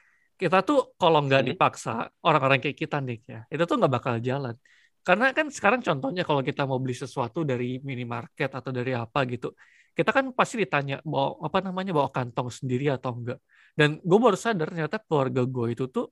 Kita 0.40 0.62
tuh 0.64 0.94
kalau 0.96 1.20
nggak 1.26 1.42
Hmm. 1.44 1.50
dipaksa 1.52 1.92
orang-orang 2.24 2.58
kayak 2.64 2.78
kita 2.78 2.96
nih 3.04 3.18
ya, 3.28 3.40
itu 3.50 3.62
tuh 3.68 3.76
nggak 3.76 3.92
bakal 3.92 4.14
jalan. 4.22 4.54
Karena 5.04 5.32
kan 5.36 5.46
sekarang 5.52 5.80
contohnya 5.82 6.22
kalau 6.24 6.40
kita 6.40 6.62
mau 6.64 6.78
beli 6.80 6.94
sesuatu 6.96 7.42
dari 7.44 7.80
minimarket 7.82 8.50
atau 8.52 8.70
dari 8.72 8.92
apa 8.96 9.24
gitu, 9.28 9.52
kita 9.92 10.10
kan 10.16 10.32
pasti 10.32 10.60
ditanya 10.64 11.02
bawa 11.04 11.40
apa 11.44 11.58
namanya 11.60 11.92
bawa 11.92 12.08
kantong 12.14 12.48
sendiri 12.48 12.88
atau 12.94 13.10
enggak. 13.16 13.38
Dan 13.76 14.00
gue 14.00 14.18
baru 14.20 14.36
sadar 14.38 14.70
ternyata 14.72 14.96
keluarga 15.02 15.42
gue 15.44 15.66
itu 15.76 15.84
tuh 15.92 16.08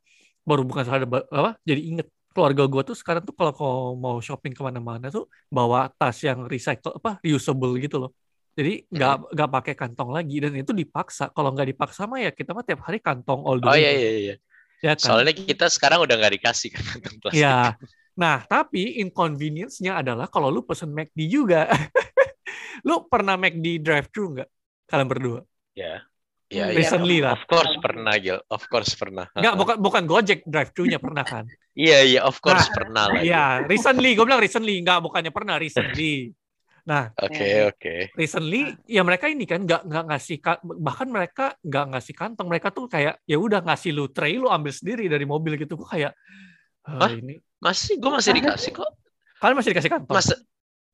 baru 0.49 0.63
bukan 0.69 0.85
sadar 0.89 1.07
ba- 1.13 1.29
apa 1.41 1.51
jadi 1.69 1.81
inget 1.91 2.07
keluarga 2.35 2.63
gue 2.73 2.83
tuh 2.89 2.97
sekarang 3.01 3.23
tuh 3.29 3.35
kalau 3.39 3.53
mau 4.05 4.17
shopping 4.27 4.53
ke 4.57 4.63
mana-mana 4.69 5.07
tuh 5.17 5.25
bawa 5.57 5.79
tas 5.99 6.17
yang 6.29 6.39
recycle 6.53 6.93
apa 6.99 7.11
reusable 7.25 7.73
gitu 7.85 7.97
loh. 8.03 8.11
Jadi 8.59 8.71
nggak 8.95 9.13
nggak 9.35 9.49
pakai 9.55 9.75
kantong 9.81 10.11
lagi 10.17 10.35
dan 10.43 10.53
itu 10.61 10.73
dipaksa. 10.81 11.25
Kalau 11.35 11.49
nggak 11.55 11.69
dipaksa 11.73 12.03
mah 12.11 12.19
ya 12.25 12.31
kita 12.39 12.51
mah 12.57 12.65
tiap 12.69 12.81
hari 12.87 12.99
kantong 13.07 13.41
all 13.47 13.59
the 13.63 13.69
Oh 13.69 13.75
way. 13.75 13.83
iya 13.83 13.91
iya 13.99 14.11
iya. 14.23 14.35
Ya 14.85 14.95
kan? 14.99 14.99
Soalnya 15.07 15.33
kita 15.37 15.67
sekarang 15.77 16.01
udah 16.05 16.15
nggak 16.19 16.35
dikasih 16.39 16.71
kan 16.75 16.85
kantong 16.95 17.19
plastik. 17.23 17.49
Ya. 17.49 17.77
Nah, 18.19 18.43
tapi 18.51 18.99
inconvenience-nya 18.99 20.03
adalah 20.03 20.27
kalau 20.27 20.51
lu 20.51 20.67
pesen 20.67 20.91
McD 20.91 21.31
juga. 21.31 21.71
lu 22.89 23.07
pernah 23.11 23.35
McD 23.39 23.79
drive-thru 23.83 24.25
nggak? 24.39 24.49
Kalian 24.91 25.09
berdua? 25.11 25.41
Ya. 25.75 26.09
Ya, 26.49 26.65
Hmm, 26.65 26.73
ya. 26.73 26.79
Recently 26.81 27.17
lah. 27.21 27.37
Of 27.37 27.45
course 27.45 27.75
pernah, 27.77 28.15
Gil. 28.17 28.39
Of 28.49 28.63
course 28.73 28.93
pernah. 28.97 29.27
Nggak, 29.37 29.55
bukan 29.55 29.77
bukan 29.85 30.03
Gojek 30.09 30.41
drive-thru-nya 30.49 30.97
pernah 30.97 31.25
kan? 31.25 31.45
Iya, 31.77 31.99
iya, 32.03 32.21
of 32.25 32.41
course 32.41 32.73
pernah 32.73 33.05
lah. 33.13 33.21
Iya, 33.21 33.45
recently. 33.69 34.17
Gue 34.17 34.25
bilang 34.25 34.41
recently. 34.41 34.81
Nggak, 34.81 34.99
bukannya 35.05 35.31
pernah, 35.31 35.61
recently. 35.61 36.33
Nah, 36.89 37.13
Oke, 37.21 37.69
oke. 37.69 37.95
recently 38.17 38.73
ya 38.89 39.05
mereka 39.05 39.29
ini 39.29 39.45
kan 39.45 39.61
nggak 39.61 39.85
nggak 39.85 40.05
ngasih 40.09 40.37
ka- 40.41 40.65
bahkan 40.65 41.05
mereka 41.13 41.53
nggak 41.61 41.85
ngasih 41.93 42.15
kantong 42.17 42.49
mereka 42.49 42.73
tuh 42.73 42.89
kayak 42.89 43.21
ya 43.29 43.37
udah 43.37 43.61
ngasih 43.61 43.93
lu 43.93 44.09
tray 44.09 44.41
lu 44.41 44.49
ambil 44.49 44.73
sendiri 44.73 45.05
dari 45.05 45.29
mobil 45.29 45.61
gitu 45.61 45.77
gue 45.77 45.85
kayak 45.85 46.17
"Eh, 46.89 46.97
Hah? 46.97 47.13
ini 47.13 47.37
Masih, 47.61 48.01
gue 48.01 48.09
masih 48.09 48.33
dikasih 48.33 48.73
kok. 48.73 48.89
kalian 49.37 49.57
masih 49.61 49.71
dikasih 49.77 49.91
kantong 49.93 50.17
Mas, 50.17 50.33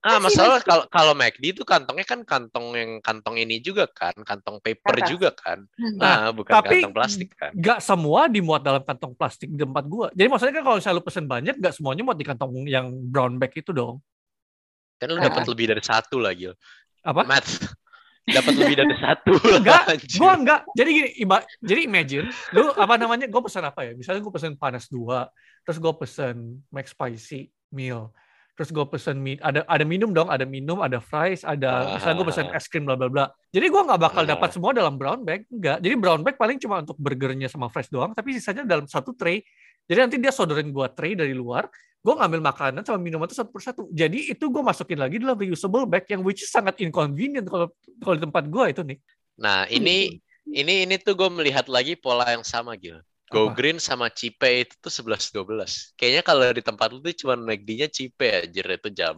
ah 0.04 0.20
masalah 0.20 0.60
kalau 0.60 0.84
kalau 0.86 1.12
McD 1.12 1.56
itu 1.56 1.64
kantongnya 1.64 2.04
kan 2.04 2.20
kantong 2.22 2.76
yang 2.76 2.90
kantong 3.00 3.40
ini 3.40 3.56
juga 3.58 3.88
kan, 3.88 4.12
kantong 4.12 4.60
paper 4.60 5.00
Kertas. 5.00 5.08
juga 5.08 5.28
kan. 5.32 5.64
Nah, 5.96 5.96
Nah, 5.96 6.24
bukan 6.30 6.52
tapi- 6.52 6.84
kantong 6.84 6.92
plastik 6.92 7.32
kan. 7.32 7.50
nggak 7.50 7.80
semua 7.80 8.28
dimuat 8.28 8.60
dalam 8.60 8.84
kantong 8.84 9.16
plastik 9.16 9.48
di 9.48 9.56
tempat 9.56 9.84
gua 9.84 10.12
jadi 10.12 10.28
maksudnya 10.28 10.54
kan 10.54 10.62
kalau 10.62 10.76
misalnya 10.76 10.96
lu 10.96 11.04
pesen 11.04 11.24
banyak 11.24 11.54
nggak 11.56 11.72
semuanya 11.72 12.02
muat 12.04 12.18
di 12.20 12.26
kantong 12.26 12.52
yang 12.66 12.86
brown 13.08 13.34
bag 13.34 13.56
itu 13.56 13.72
dong 13.72 14.04
Kan 14.94 15.08
lu 15.08 15.18
dapat 15.18 15.42
lebih 15.44 15.66
dari 15.66 15.82
satu 15.82 16.22
lah, 16.22 16.30
Gil. 16.30 16.54
apa 17.02 17.24
Matt, 17.24 17.44
dapat 18.36 18.54
lebih 18.54 18.76
dari 18.78 18.94
satu 18.94 19.32
lah. 19.36 19.58
Enggak, 19.58 19.82
gua 20.16 20.32
enggak 20.34 20.60
jadi 20.72 20.90
gini 20.92 21.08
iba, 21.18 21.36
jadi 21.60 21.80
imagine 21.82 22.26
lu 22.52 22.70
apa 22.72 22.94
namanya 22.94 23.24
gue 23.24 23.40
pesan 23.40 23.64
apa 23.64 23.84
ya 23.84 23.92
misalnya 23.92 24.20
gue 24.20 24.32
pesan 24.32 24.54
panas 24.54 24.86
dua 24.86 25.28
terus 25.64 25.76
gue 25.76 25.92
pesan 25.96 26.36
max 26.68 26.92
spicy 26.92 27.48
meal 27.68 28.12
terus 28.54 28.70
gue 28.70 28.86
pesen 28.86 29.18
mi 29.18 29.34
ada 29.42 29.66
ada 29.66 29.82
minum 29.82 30.14
dong 30.14 30.30
ada 30.30 30.46
minum 30.46 30.78
ada 30.78 31.02
fries 31.02 31.42
ada 31.42 31.98
misalnya 31.98 32.16
gue 32.22 32.26
pesen 32.30 32.46
es 32.54 32.66
krim 32.70 32.86
bla 32.86 32.94
bla 32.94 33.10
bla. 33.10 33.24
Jadi 33.50 33.66
gue 33.66 33.82
nggak 33.82 34.00
bakal 34.00 34.22
Ah. 34.24 34.38
dapat 34.38 34.48
semua 34.54 34.70
dalam 34.70 34.94
brown 34.94 35.26
bag 35.26 35.42
enggak 35.50 35.82
jadi 35.82 35.94
brown 35.98 36.22
bag 36.22 36.38
paling 36.38 36.62
cuma 36.62 36.80
untuk 36.80 36.94
burgernya 36.94 37.50
sama 37.50 37.66
fries 37.66 37.90
doang 37.90 38.14
tapi 38.14 38.38
sisanya 38.38 38.62
dalam 38.62 38.86
satu 38.86 39.10
tray. 39.12 39.42
Jadi 39.84 39.98
nanti 40.00 40.16
dia 40.22 40.30
sodorin 40.30 40.70
gue 40.70 40.86
tray 40.94 41.18
dari 41.18 41.34
luar 41.34 41.66
gue 42.04 42.14
ngambil 42.14 42.40
makanan 42.44 42.84
sama 42.84 43.00
minuman 43.00 43.24
itu 43.24 43.34
satu 43.34 43.48
persatu. 43.48 43.82
Jadi 43.88 44.30
itu 44.36 44.44
gue 44.52 44.62
masukin 44.62 45.00
lagi 45.00 45.16
dalam 45.18 45.40
reusable 45.40 45.88
bag 45.88 46.04
yang 46.06 46.20
which 46.20 46.44
is 46.44 46.52
sangat 46.52 46.76
inconvenient 46.84 47.48
kalau 47.48 47.72
kalau 48.00 48.14
di 48.14 48.22
tempat 48.22 48.44
gue 48.46 48.64
itu 48.70 48.82
nih 48.86 48.98
Nah, 49.34 49.66
ini 49.66 50.22
ini 50.46 50.86
ini 50.86 50.94
tuh 51.02 51.18
gue 51.18 51.26
melihat 51.26 51.66
lagi 51.66 51.98
pola 51.98 52.22
yang 52.30 52.46
sama, 52.46 52.78
Gil. 52.78 53.02
Go 53.34 53.50
Apa? 53.50 53.58
Green 53.58 53.82
sama 53.82 54.06
Cipe 54.14 54.62
itu 54.62 54.78
tuh 54.78 54.94
11-12. 54.94 55.98
Kayaknya 55.98 56.22
kalau 56.22 56.46
di 56.54 56.62
tempat 56.62 56.94
lu 56.94 57.02
tuh 57.02 57.10
cuma 57.18 57.34
McD-nya 57.34 57.90
Cipe 57.90 58.46
aja 58.46 58.62
itu 58.62 58.90
jam. 58.94 59.14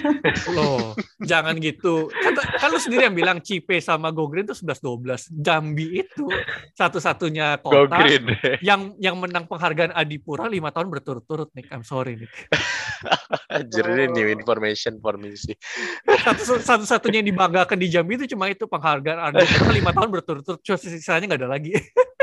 Loh, 0.54 0.94
jangan 1.18 1.58
gitu. 1.58 2.06
Kan, 2.14 2.38
kan 2.38 2.68
lu 2.70 2.78
sendiri 2.78 3.10
yang 3.10 3.16
bilang 3.18 3.42
Cipe 3.42 3.82
sama 3.82 4.14
Go 4.14 4.30
Green 4.30 4.46
itu 4.46 4.54
11-12. 4.54 5.34
Jambi 5.42 6.06
itu 6.06 6.30
satu-satunya 6.78 7.58
Go 7.58 7.90
kota 7.90 8.06
Green. 8.06 8.30
yang 8.62 8.94
yang 9.02 9.18
menang 9.18 9.50
penghargaan 9.50 9.90
Adipura 9.90 10.46
lima 10.46 10.70
tahun 10.70 10.86
berturut-turut, 10.86 11.50
Nick. 11.58 11.66
I'm 11.74 11.82
sorry, 11.82 12.14
Nick. 12.14 12.30
Anjir 13.56 13.82
ini 13.90 14.06
new 14.14 14.28
information 14.30 15.02
for 15.02 15.18
me 15.18 15.34
sih. 15.34 15.58
Satu, 16.22 16.62
satu-satunya 16.62 17.18
yang 17.18 17.28
dibanggakan 17.34 17.76
di 17.82 17.90
Jambi 17.90 18.14
itu 18.14 18.30
cuma 18.30 18.46
itu 18.46 18.70
penghargaan 18.70 19.34
Adipura 19.34 19.74
lima 19.74 19.90
tahun 19.90 20.08
berturut-turut. 20.14 20.62
Cuma 20.62 20.78
sisanya 20.78 21.26
nggak 21.26 21.42
ada 21.42 21.50
lagi. 21.50 21.74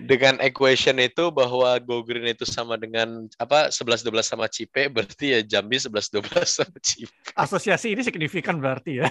Dengan 0.00 0.40
equation 0.40 0.96
itu 0.96 1.28
bahwa 1.28 1.76
Go 1.84 2.00
Green 2.00 2.24
itu 2.32 2.48
sama 2.48 2.80
dengan 2.80 3.28
apa 3.36 3.68
11-12 3.68 4.08
sama 4.24 4.48
Cipe 4.48 4.88
berarti 4.88 5.36
ya 5.36 5.40
Jambi 5.44 5.76
11-12 5.76 6.24
sama 6.48 6.76
Cipe. 6.80 7.12
Asosiasi 7.36 7.92
ini 7.92 8.00
signifikan 8.00 8.56
berarti 8.56 9.04
ya. 9.04 9.08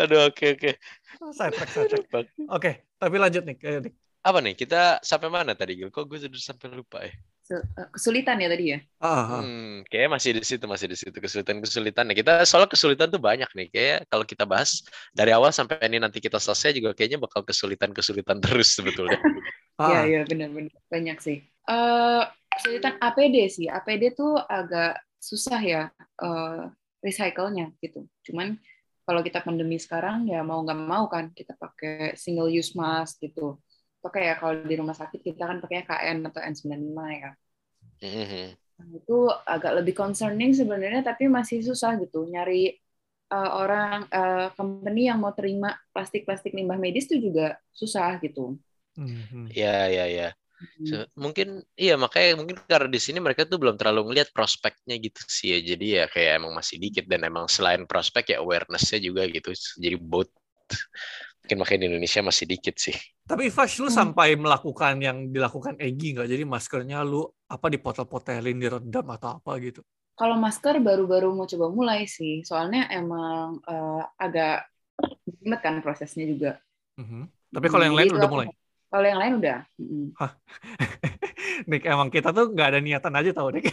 Aduh 0.00 0.28
oke 0.28 0.58
oke. 0.58 0.70
Track, 1.18 1.70
side 1.74 2.06
track. 2.08 2.26
Oke, 2.52 2.86
tapi 3.00 3.16
lanjut 3.18 3.42
nih. 3.42 3.56
Apa 4.22 4.38
nih 4.38 4.54
kita 4.54 5.02
sampai 5.02 5.28
mana 5.32 5.56
tadi 5.56 5.78
Gil? 5.78 5.90
Kok 5.90 6.04
gue 6.06 6.18
sudah 6.28 6.38
sampai 6.38 6.70
lupa 6.70 7.02
ya? 7.02 7.14
Eh, 7.48 7.88
kesulitan 7.96 8.36
ya 8.36 8.48
tadi 8.52 8.64
ya 8.76 8.78
Ah, 9.00 9.40
Hmm, 9.40 9.86
kayaknya 9.88 10.10
masih 10.10 10.30
di 10.36 10.42
situ, 10.42 10.64
masih 10.66 10.86
di 10.90 10.96
situ 10.98 11.14
kesulitan-kesulitan. 11.16 12.04
Nah, 12.10 12.16
kita 12.18 12.42
soal 12.44 12.66
kesulitan 12.66 13.08
tuh 13.08 13.22
banyak 13.22 13.46
nih. 13.54 13.66
Kayak 13.70 13.98
kalau 14.10 14.24
kita 14.26 14.42
bahas 14.42 14.82
dari 15.14 15.30
awal 15.30 15.54
sampai 15.54 15.78
ini 15.86 16.02
nanti 16.02 16.18
kita 16.18 16.36
selesai 16.42 16.74
juga 16.74 16.92
kayaknya 16.92 17.22
bakal 17.22 17.46
kesulitan-kesulitan 17.46 18.36
terus 18.44 18.74
sebetulnya. 18.74 19.16
ah. 19.78 19.86
Iya, 19.86 20.00
iya 20.04 20.20
benar-benar 20.26 20.74
banyak 20.90 21.18
sih. 21.22 21.38
Eh 21.70 22.22
kesulitan 22.52 22.98
APD 22.98 23.36
sih. 23.48 23.66
APD 23.70 24.18
tuh 24.18 24.34
agak 24.34 24.98
susah 25.22 25.60
ya 25.62 25.82
eh 26.18 26.62
recycle-nya 27.00 27.70
gitu. 27.78 28.02
Cuman 28.26 28.58
kalau 29.06 29.22
kita 29.24 29.40
pandemi 29.40 29.78
sekarang 29.80 30.28
ya 30.28 30.44
mau 30.44 30.60
nggak 30.66 30.80
mau 30.84 31.06
kan 31.08 31.30
kita 31.32 31.54
pakai 31.56 32.18
single 32.18 32.50
use 32.50 32.74
mask 32.74 33.22
gitu. 33.22 33.56
Pakai 34.08 34.22
ya 34.32 34.34
kalau 34.40 34.54
di 34.70 34.74
rumah 34.80 34.96
sakit 34.96 35.20
kita 35.28 35.42
kan 35.50 35.58
pakai 35.62 35.84
KN 35.88 36.18
atau 36.28 36.40
N95 36.40 37.06
ya. 37.12 37.30
Mhm. 38.02 38.56
Nah, 38.78 38.86
itu 38.94 39.16
agak 39.54 39.72
lebih 39.82 39.94
concerning 39.98 40.50
sebenarnya 40.54 41.02
tapi 41.02 41.26
masih 41.26 41.58
susah 41.66 41.98
gitu 42.02 42.18
nyari 42.30 42.78
eh, 43.34 43.50
orang 43.62 44.06
eh, 44.10 44.48
company 44.58 45.10
yang 45.10 45.18
mau 45.22 45.34
terima 45.38 45.74
plastik-plastik 45.94 46.52
limbah 46.58 46.78
medis 46.78 47.06
itu 47.10 47.18
juga 47.30 47.58
susah 47.74 48.18
gitu. 48.24 48.58
Mhm. 48.98 49.54
Iya, 49.54 49.72
iya, 49.92 50.04
iya. 50.14 50.28
So, 50.88 50.94
mungkin 51.24 51.48
iya 51.82 51.94
makanya 52.04 52.30
mungkin 52.40 52.56
karena 52.72 52.88
di 52.96 53.00
sini 53.06 53.18
mereka 53.26 53.42
tuh 53.50 53.58
belum 53.62 53.76
terlalu 53.80 54.00
ngelihat 54.12 54.30
prospeknya 54.36 54.94
gitu 55.06 55.20
sih 55.38 55.48
ya. 55.54 55.58
Jadi 55.70 55.86
ya 55.98 56.04
kayak 56.14 56.32
emang 56.42 56.52
masih 56.60 56.76
dikit 56.84 57.04
dan 57.12 57.22
emang 57.30 57.46
selain 57.50 57.84
prospek 57.90 58.24
ya 58.34 58.38
awarenessnya 58.44 58.98
juga 59.08 59.22
gitu. 59.30 59.50
Jadi 59.84 59.96
both 60.00 60.32
mungkin 61.48 61.64
makanya 61.64 61.80
di 61.80 61.96
Indonesia 61.96 62.20
masih 62.20 62.44
dikit 62.44 62.76
sih. 62.76 62.92
Tapi 63.24 63.48
Fash 63.48 63.80
lu 63.80 63.88
Hmm. 63.88 64.12
sampai 64.12 64.36
melakukan 64.36 65.00
yang 65.00 65.32
dilakukan 65.32 65.80
Egi 65.80 66.12
nggak? 66.12 66.28
Jadi 66.28 66.44
maskernya 66.44 67.00
lu 67.00 67.24
apa 67.48 67.72
dipotel-potelin, 67.72 68.60
direndam 68.60 69.08
atau 69.16 69.40
apa 69.40 69.56
gitu? 69.56 69.80
Kalau 70.12 70.36
masker 70.36 70.76
baru-baru 70.84 71.32
mau 71.32 71.48
coba 71.48 71.72
mulai 71.72 72.04
sih, 72.04 72.44
soalnya 72.44 72.84
emang 72.92 73.64
eh, 73.64 74.02
agak 74.20 74.68
ribet 75.24 75.60
kan 75.64 75.80
prosesnya 75.80 76.28
juga. 76.28 76.60
Mhm. 77.00 77.32
Tapi 77.56 77.66
kalau 77.72 77.84
yang 77.88 77.96
lain 77.96 78.12
udah 78.12 78.28
mulai. 78.28 78.46
Kalau 78.92 79.06
yang 79.08 79.20
lain 79.24 79.32
udah. 79.40 79.58
mm-mm. 79.80 80.06
Nick 81.72 81.88
emang 81.88 82.12
kita 82.12 82.28
tuh 82.28 82.52
nggak 82.52 82.76
ada 82.76 82.80
niatan 82.84 83.16
aja 83.16 83.32
tau 83.32 83.48
Nick. 83.48 83.72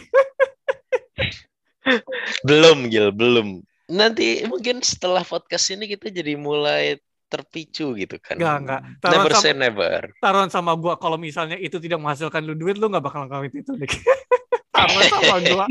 Belum 2.48 2.88
Gil, 2.88 3.12
belum. 3.12 3.60
Nanti 3.92 4.42
mungkin 4.48 4.80
setelah 4.80 5.22
podcast 5.22 5.70
ini 5.70 5.86
kita 5.86 6.08
jadi 6.10 6.34
mulai 6.40 6.98
terpicu 7.26 7.94
gitu 7.98 8.16
kan. 8.22 8.38
Nggak 8.38 8.56
nggak. 8.62 8.80
Taruhan 9.02 9.14
Never 9.18 9.32
sama, 9.34 9.42
say 9.42 9.52
never. 9.54 10.00
taruhan 10.22 10.50
sama 10.50 10.72
gua 10.78 10.94
kalau 10.96 11.18
misalnya 11.18 11.58
itu 11.58 11.76
tidak 11.82 11.98
menghasilkan 11.98 12.42
lu 12.46 12.54
duit, 12.54 12.78
lu 12.78 12.86
nggak 12.86 13.04
bakal 13.04 13.26
ngelakuin 13.26 13.54
itu 13.62 13.72
Nick. 13.74 13.92
taruhan 14.76 15.06
sama 15.10 15.36
gua. 15.42 15.64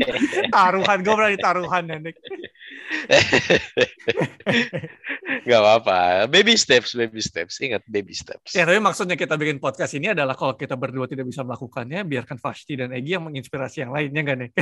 Taruhan 0.52 0.98
gua 1.00 1.14
berani 1.16 1.38
taruhan 1.40 1.84
ya 1.88 1.96
Nick. 2.00 2.16
Gak 5.46 5.60
apa-apa. 5.62 6.26
Baby 6.30 6.54
steps, 6.58 6.94
baby 6.94 7.22
steps. 7.22 7.58
Ingat 7.58 7.82
baby 7.86 8.14
steps. 8.14 8.54
Ya 8.54 8.66
tapi 8.66 8.78
maksudnya 8.78 9.18
kita 9.18 9.34
bikin 9.38 9.58
podcast 9.58 9.94
ini 9.94 10.10
adalah 10.14 10.38
kalau 10.38 10.54
kita 10.54 10.74
berdua 10.78 11.06
tidak 11.10 11.26
bisa 11.26 11.42
melakukannya, 11.42 12.02
biarkan 12.06 12.38
Fashti 12.38 12.78
dan 12.78 12.94
Egi 12.94 13.18
yang 13.18 13.26
menginspirasi 13.26 13.86
yang 13.86 13.90
lainnya 13.94 14.20
nggak 14.22 14.38
Nick? 14.38 14.52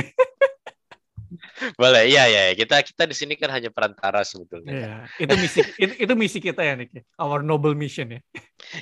Boleh, 1.79 2.03
iya 2.07 2.23
ya. 2.27 2.43
Kita 2.55 2.81
kita 2.83 3.03
di 3.09 3.15
sini 3.15 3.33
kan 3.35 3.49
hanya 3.51 3.69
perantara 3.69 4.21
sebetulnya. 4.23 4.71
Iya, 4.75 4.93
itu 5.19 5.33
misi 5.37 5.59
itu, 5.79 5.93
itu 6.03 6.13
misi 6.15 6.39
kita 6.39 6.61
ya 6.63 6.73
Nick. 6.79 6.91
ya. 6.95 7.03
Our 7.21 7.41
noble 7.43 7.73
mission 7.75 8.07
ya. 8.15 8.21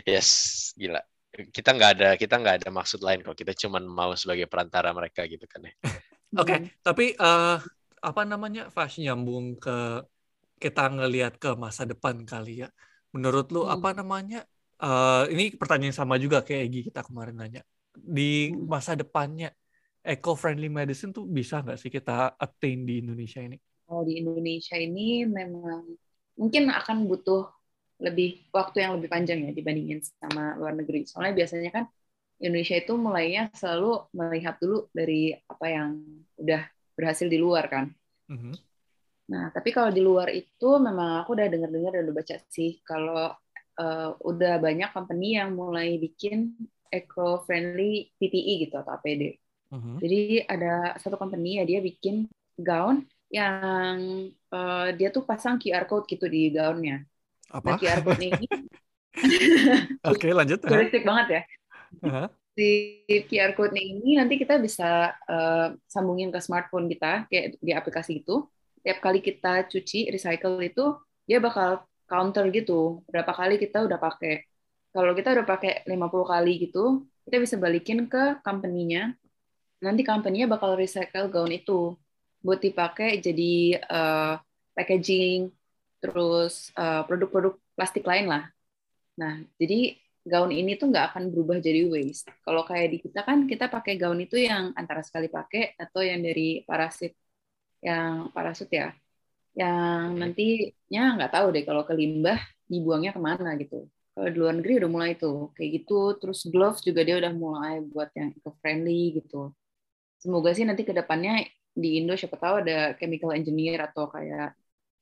Yes, 0.05 0.29
gila. 0.77 1.01
Kita 1.33 1.73
nggak 1.73 1.89
ada 1.97 2.09
kita 2.13 2.35
nggak 2.37 2.55
ada 2.61 2.69
maksud 2.69 3.01
lain 3.01 3.25
kok. 3.25 3.33
Kita 3.33 3.53
cuman 3.57 3.83
mau 3.89 4.11
sebagai 4.13 4.45
perantara 4.45 4.93
mereka 4.93 5.25
gitu 5.25 5.45
kan 5.49 5.65
ya. 5.65 5.73
Oke, 6.41 6.55
Hmm. 6.57 6.69
tapi 6.81 7.13
eh, 7.13 7.57
apa 8.03 8.21
namanya 8.25 8.69
Fash 8.73 8.97
nyambung 9.01 9.57
ke 9.57 10.01
kita 10.61 10.87
ngelihat 10.93 11.37
ke 11.41 11.53
masa 11.57 11.83
depan 11.85 12.23
kali 12.25 12.65
ya. 12.65 12.69
Menurut 13.13 13.49
lu 13.53 13.65
Hmm. 13.65 13.75
apa 13.75 13.93
namanya? 13.97 14.45
eh, 14.83 15.23
ini 15.31 15.55
pertanyaan 15.55 15.95
sama 15.95 16.19
juga 16.19 16.43
kayak 16.43 16.61
Egi 16.67 16.79
kita 16.91 17.01
kemarin 17.07 17.35
nanya. 17.39 17.61
Di 17.95 18.51
Hmm. 18.51 18.67
masa 18.67 18.93
depannya 18.99 19.53
eco-friendly 20.03 20.67
medicine 20.67 21.11
tuh 21.17 21.25
bisa 21.37 21.55
nggak 21.63 21.77
sih 21.81 21.91
kita 21.91 22.35
attain 22.45 22.79
di 22.87 22.93
Indonesia 23.03 23.39
ini? 23.43 23.57
Kalau 23.87 24.03
di 24.07 24.13
Indonesia 24.21 24.75
ini 24.79 25.27
memang 25.27 25.83
mungkin 26.39 26.63
akan 26.71 26.97
butuh 27.09 27.41
lebih 28.03 28.49
waktu 28.51 28.83
yang 28.83 28.91
lebih 28.99 29.09
panjang 29.11 29.39
ya 29.47 29.51
dibandingin 29.55 29.99
sama 30.19 30.55
luar 30.59 30.73
negeri. 30.75 31.05
Soalnya 31.07 31.33
biasanya 31.39 31.69
kan 31.71 31.85
Indonesia 32.43 32.75
itu 32.79 32.93
mulainya 32.99 33.41
selalu 33.55 34.09
melihat 34.17 34.55
dulu 34.59 34.91
dari 34.91 35.31
apa 35.47 35.65
yang 35.69 35.89
udah 36.41 36.61
berhasil 36.97 37.27
di 37.31 37.39
luar 37.39 37.65
kan. 37.71 37.85
Mhm. 38.29 38.63
Nah, 39.31 39.45
tapi 39.55 39.69
kalau 39.75 39.89
di 39.95 40.01
luar 40.03 40.27
itu 40.35 40.67
memang 40.87 41.23
aku 41.23 41.29
udah 41.37 41.47
dengar-dengar 41.47 41.91
dan 41.95 42.01
udah 42.11 42.15
baca 42.19 42.35
sih 42.51 42.69
kalau 42.83 43.31
eh, 43.79 44.09
udah 44.29 44.53
banyak 44.65 44.89
company 44.95 45.39
yang 45.39 45.55
mulai 45.55 45.95
bikin 46.03 46.53
eco-friendly 46.91 48.11
PPE 48.19 48.53
gitu 48.67 48.75
atau 48.81 48.91
APD. 48.99 49.23
Mhm. 49.73 49.97
Jadi 49.97 50.19
ada 50.45 50.93
satu 51.01 51.17
company 51.17 51.57
ya 51.57 51.63
dia 51.65 51.79
bikin 51.81 52.29
gaun 52.61 53.09
yang 53.33 53.97
eh, 54.29 54.87
dia 54.93 55.09
tuh 55.09 55.25
pasang 55.25 55.57
QR 55.57 55.89
code 55.89 56.05
gitu 56.05 56.29
di 56.29 56.53
gaunnya. 56.53 57.01
Nah 57.49 57.57
Apa? 57.57 57.81
QR 57.81 58.01
code 58.05 58.21
ini 58.21 58.45
Oke, 60.09 60.29
lanjut. 60.33 60.59
futuristik 60.61 61.03
banget 61.05 61.27
ya. 61.29 61.41
Aha. 62.05 62.23
Di 62.53 62.69
QR 63.25 63.57
code 63.57 63.73
ini 63.73 64.21
nanti 64.21 64.37
kita 64.37 64.61
bisa 64.61 65.09
eh, 65.25 65.67
sambungin 65.89 66.29
ke 66.29 66.37
smartphone 66.37 66.85
kita 66.85 67.25
kayak 67.29 67.57
di 67.57 67.71
aplikasi 67.73 68.21
itu. 68.21 68.45
Tiap 68.83 68.99
kali 69.01 69.23
kita 69.23 69.65
cuci 69.71 70.11
recycle 70.13 70.59
itu 70.61 70.85
dia 71.23 71.39
bakal 71.39 71.87
counter 72.05 72.45
gitu 72.51 73.01
berapa 73.09 73.31
kali 73.33 73.57
kita 73.57 73.81
udah 73.87 73.97
pakai. 73.97 74.45
Kalau 74.93 75.17
kita 75.17 75.33
udah 75.33 75.45
pakai 75.49 75.81
50 75.89 76.27
kali 76.29 76.69
gitu, 76.69 77.09
kita 77.25 77.41
bisa 77.41 77.55
balikin 77.57 78.05
ke 78.05 78.37
company-nya. 78.45 79.17
Nanti 79.83 80.01
company-nya 80.07 80.47
bakal 80.53 80.71
recycle 80.79 81.27
gaun 81.33 81.51
itu 81.51 81.93
buat 82.43 82.59
dipakai 82.59 83.19
jadi 83.25 83.51
eh, 83.79 84.33
packaging 84.75 85.51
terus 86.01 86.71
eh, 86.75 87.01
produk-produk 87.07 87.53
plastik 87.75 88.03
lain 88.07 88.25
lah. 88.31 88.43
Nah, 89.19 89.33
jadi 89.61 89.95
gaun 90.23 90.51
ini 90.55 90.79
tuh 90.79 90.87
nggak 90.91 91.05
akan 91.13 91.23
berubah 91.31 91.57
jadi 91.59 91.81
waste. 91.91 92.31
Kalau 92.45 92.63
kayak 92.69 92.87
di 92.93 92.97
kita 93.03 93.19
kan 93.27 93.37
kita 93.51 93.65
pakai 93.67 93.93
gaun 94.01 94.19
itu 94.23 94.35
yang 94.39 94.71
antara 94.79 95.01
sekali 95.03 95.27
pakai 95.27 95.75
atau 95.75 96.01
yang 96.03 96.19
dari 96.23 96.63
parasit 96.67 97.13
yang 97.83 98.31
parasut 98.35 98.69
ya, 98.71 98.95
yang 99.57 100.15
nantinya 100.21 101.03
nggak 101.19 101.31
tahu 101.35 101.47
deh 101.55 101.63
kalau 101.67 101.83
ke 101.89 101.93
limbah 101.95 102.39
dibuangnya 102.71 103.11
ke 103.15 103.21
mana 103.21 103.49
gitu. 103.61 103.87
Kalau 104.13 104.27
di 104.29 104.37
luar 104.37 104.53
negeri 104.57 104.73
udah 104.81 104.91
mulai 104.95 105.11
tuh 105.17 105.51
kayak 105.57 105.69
gitu. 105.83 105.93
Terus 106.21 106.39
gloves 106.53 106.79
juga 106.87 107.01
dia 107.07 107.15
udah 107.21 107.33
mulai 107.33 107.81
buat 107.91 108.09
yang 108.19 108.29
eco 108.37 108.51
friendly 108.61 109.19
gitu. 109.19 109.51
Semoga 110.23 110.49
sih 110.55 110.65
nanti 110.69 110.83
ke 110.89 110.93
depannya 110.99 111.33
di 111.83 111.89
Indo 111.99 112.13
siapa 112.19 112.37
tahu 112.43 112.55
ada 112.63 112.77
chemical 112.99 113.31
engineer 113.39 113.79
atau 113.87 114.05
kayak 114.15 114.47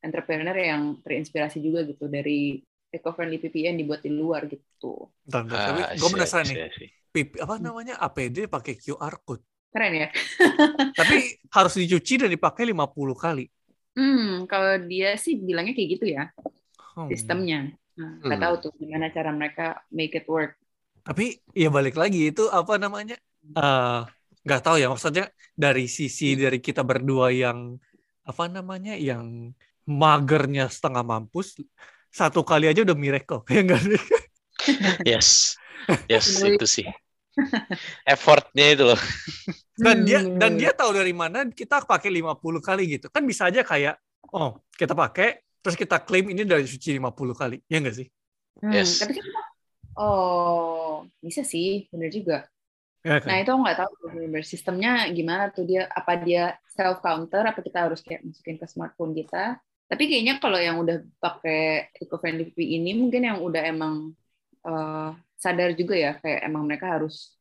entrepreneur 0.06 0.56
yang 0.72 0.84
terinspirasi 1.04 1.58
juga 1.66 1.80
gitu 1.90 2.06
dari 2.16 2.58
eco-friendly 2.96 3.38
PPE 3.42 3.66
yang 3.70 3.78
dibuat 3.82 4.02
di 4.06 4.12
luar 4.20 4.42
gitu. 4.54 4.88
Bentar, 5.26 5.42
bentar. 5.46 5.62
Tapi 5.68 5.82
Ah, 5.82 5.94
gue 6.00 6.10
penasaran 6.14 6.48
nih. 6.52 6.60
Pip- 7.14 7.40
apa 7.44 7.56
namanya 7.66 7.94
APD 8.06 8.38
pakai 8.54 8.74
QR 8.84 9.16
code. 9.26 9.44
Keren 9.74 9.94
ya? 9.96 10.08
Tapi 10.98 11.18
harus 11.56 11.74
dicuci 11.80 12.14
dan 12.22 12.30
dipakai 12.32 12.64
50 12.72 13.16
kali. 13.18 13.46
Hmm, 13.96 14.48
kalau 14.52 14.72
dia 14.92 15.08
sih 15.24 15.34
bilangnya 15.48 15.74
kayak 15.78 15.90
gitu 15.96 16.06
ya, 16.16 16.22
Hmm. 16.96 17.12
sistemnya. 17.12 17.58
Nah, 18.00 18.10
nggak 18.26 18.40
Hmm. 18.40 18.44
tahu 18.44 18.56
tuh 18.64 18.72
gimana 18.82 19.08
cara 19.16 19.32
mereka 19.40 19.64
make 19.98 20.14
it 20.20 20.26
work. 20.34 20.52
Tapi 21.08 21.24
ya 21.62 21.68
balik 21.76 21.96
lagi 22.02 22.20
itu 22.30 22.42
apa 22.58 22.74
namanya? 22.84 23.16
eh 23.58 24.00
nggak 24.42 24.62
tahu 24.66 24.76
ya 24.82 24.88
maksudnya 24.90 25.26
dari 25.54 25.86
sisi 25.86 26.34
dari 26.34 26.58
kita 26.58 26.82
berdua 26.82 27.30
yang 27.30 27.78
apa 28.26 28.44
namanya 28.50 28.94
yang 28.98 29.54
magernya 29.86 30.70
setengah 30.70 31.02
mampus 31.06 31.58
satu 32.10 32.42
kali 32.46 32.70
aja 32.70 32.82
udah 32.86 32.98
miracle 32.98 33.42
ya 33.54 33.62
enggak 33.66 33.82
sih? 33.86 34.02
Yes. 35.06 35.30
Yes, 36.06 36.38
Menulis. 36.38 36.62
itu 36.62 36.68
sih. 36.70 36.86
Effortnya 38.06 38.66
itu 38.78 38.84
loh. 38.86 39.00
dan 39.82 40.06
dia 40.06 40.22
Hmm. 40.22 40.38
dan 40.38 40.52
dia 40.62 40.72
tahu 40.78 40.94
dari 40.94 41.10
mana 41.10 41.50
kita 41.50 41.82
pakai 41.82 42.14
50 42.14 42.62
kali 42.62 42.86
gitu 42.86 43.10
kan 43.10 43.26
bisa 43.26 43.50
aja 43.50 43.66
kayak 43.66 43.98
oh 44.30 44.62
kita 44.78 44.94
pakai 44.94 45.42
terus 45.58 45.74
kita 45.74 46.06
klaim 46.06 46.30
ini 46.30 46.46
dari 46.46 46.70
suci 46.70 46.94
50 46.94 47.34
kali 47.34 47.58
ya 47.66 47.82
enggak 47.82 47.98
sih 47.98 48.08
Hmm, 48.62 48.70
Yes. 48.78 49.00
Tapi 49.02 49.16
kan 49.18 49.26
oh 49.98 51.08
bisa 51.18 51.42
sih, 51.42 51.88
bener 51.90 52.12
juga. 52.14 52.46
Ya 53.02 53.18
Nah 53.18 53.36
kan 53.36 53.42
itu 53.42 53.50
aku 53.50 53.62
nggak 53.66 53.80
tahu 53.82 53.92
tuh 53.98 54.10
bener-bener 54.14 54.46
sistemnya 54.46 54.92
gimana 55.10 55.50
tuh 55.50 55.66
dia 55.66 55.90
apa 55.90 56.22
dia 56.22 56.54
self 56.70 57.02
counter 57.02 57.44
apa 57.46 57.60
kita 57.60 57.90
harus 57.90 58.00
kayak 58.06 58.22
masukin 58.26 58.58
ke 58.62 58.66
smartphone 58.70 59.14
kita. 59.18 59.58
Tapi 59.92 60.04
kayaknya 60.08 60.40
kalau 60.40 60.56
yang 60.56 60.80
udah 60.80 61.04
pakai 61.20 61.92
eco-friendly 62.00 62.54
PPE 62.54 62.80
ini 62.80 62.96
mungkin 62.96 63.28
yang 63.28 63.44
udah 63.44 63.64
emang 63.68 64.16
eh, 64.64 65.10
sadar 65.36 65.74
juga 65.76 65.98
ya 65.98 66.12
kayak 66.22 66.48
emang 66.48 66.64
mereka 66.70 66.96
harus 66.96 67.36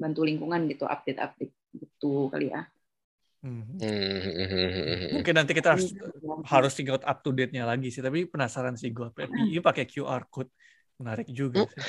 bantu 0.00 0.26
lingkungan 0.26 0.66
gitu 0.66 0.88
update-update 0.88 1.54
gitu 1.76 2.32
kali 2.32 2.50
ya. 2.50 2.66
Hmm. 3.46 3.62
Hmm. 3.78 5.22
mungkin 5.22 5.34
nanti 5.38 5.54
kita 5.54 5.78
harus 5.78 5.94
harus 6.50 6.72
tinggal 6.74 6.98
up 6.98 7.22
to 7.22 7.30
date-nya 7.30 7.62
lagi 7.62 7.94
sih 7.94 8.02
tapi 8.02 8.26
penasaran 8.26 8.74
sih 8.74 8.90
gue 8.90 9.06
PPI 9.14 9.62
pakai 9.62 9.86
QR 9.86 10.26
code 10.26 10.50
menarik 10.96 11.28
juga 11.28 11.64
Hmm. 11.64 11.72
sih. 11.72 11.80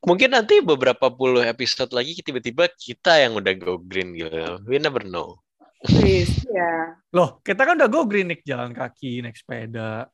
Mungkin 0.00 0.28
nanti 0.32 0.60
beberapa 0.60 1.08
puluh 1.08 1.44
episode 1.44 1.92
lagi 1.92 2.16
tiba-tiba 2.20 2.68
kita 2.68 3.20
yang 3.20 3.36
udah 3.36 3.52
go 3.56 3.76
green 3.76 4.12
gitu. 4.12 4.60
We 4.64 4.76
never 4.76 5.04
know. 5.04 5.40
Please, 5.80 6.28
ya. 6.52 6.96
loh 7.08 7.40
kita 7.40 7.64
kan 7.64 7.80
udah 7.80 7.88
go 7.88 8.04
green 8.04 8.28
naik 8.28 8.44
jalan 8.44 8.70
kaki 8.70 9.24
naik 9.24 9.32
sepeda 9.34 10.08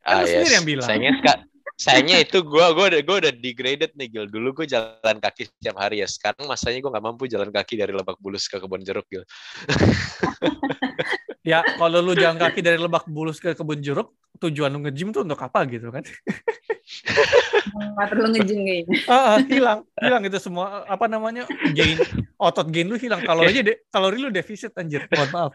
Kan 0.00 0.12
Ah, 0.16 0.20
lu 0.20 0.28
sendiri 0.28 0.52
yang 0.52 0.64
bilang. 0.68 0.84
Sayangnya, 0.84 1.12
Kak, 1.24 1.38
sayangnya 1.76 2.16
itu 2.20 2.40
gue 2.40 2.66
gua 2.76 2.92
udah 2.92 3.00
gua 3.00 3.16
udah 3.24 3.32
degraded 3.32 3.92
nih 3.96 4.08
Gil. 4.08 4.28
Dulu 4.28 4.52
gue 4.52 4.66
jalan 4.68 5.16
kaki 5.16 5.48
setiap 5.48 5.76
hari 5.76 6.04
ya. 6.04 6.08
Sekarang 6.08 6.44
masanya 6.44 6.80
gue 6.80 6.92
nggak 6.92 7.04
mampu 7.04 7.24
jalan 7.24 7.48
kaki 7.48 7.80
dari 7.80 7.92
Lebak 7.92 8.20
Bulus 8.20 8.44
ke 8.44 8.60
Kebon 8.60 8.80
Jeruk 8.80 9.04
Gil. 9.08 9.24
Ya, 11.44 11.60
kalau 11.76 12.00
lu 12.00 12.16
jalan 12.16 12.40
kaki 12.40 12.64
dari 12.64 12.80
Lebak 12.80 13.04
Bulus 13.04 13.36
ke 13.36 13.52
Kebun 13.52 13.84
Jeruk, 13.84 14.16
tujuan 14.40 14.72
lu 14.72 14.80
nge-gym 14.80 15.12
tuh 15.12 15.28
untuk 15.28 15.36
apa 15.44 15.68
gitu 15.68 15.92
kan? 15.92 16.00
Nggak 17.74 18.08
perlu 18.10 18.26
ngejim 18.34 18.58
kayaknya. 18.62 18.96
Ah, 19.10 19.14
ah, 19.14 19.38
hilang, 19.42 19.80
hilang 19.98 20.22
itu 20.26 20.38
semua 20.38 20.86
apa 20.86 21.06
namanya 21.06 21.46
gain 21.74 21.98
otot 22.38 22.66
gain 22.70 22.86
lu 22.86 22.98
hilang 22.98 23.22
kalori 23.22 23.62
de 23.62 23.74
kalori 23.90 24.18
lu 24.18 24.28
defisit 24.30 24.74
anjir. 24.78 25.06
Mohon 25.10 25.30
maaf. 25.30 25.52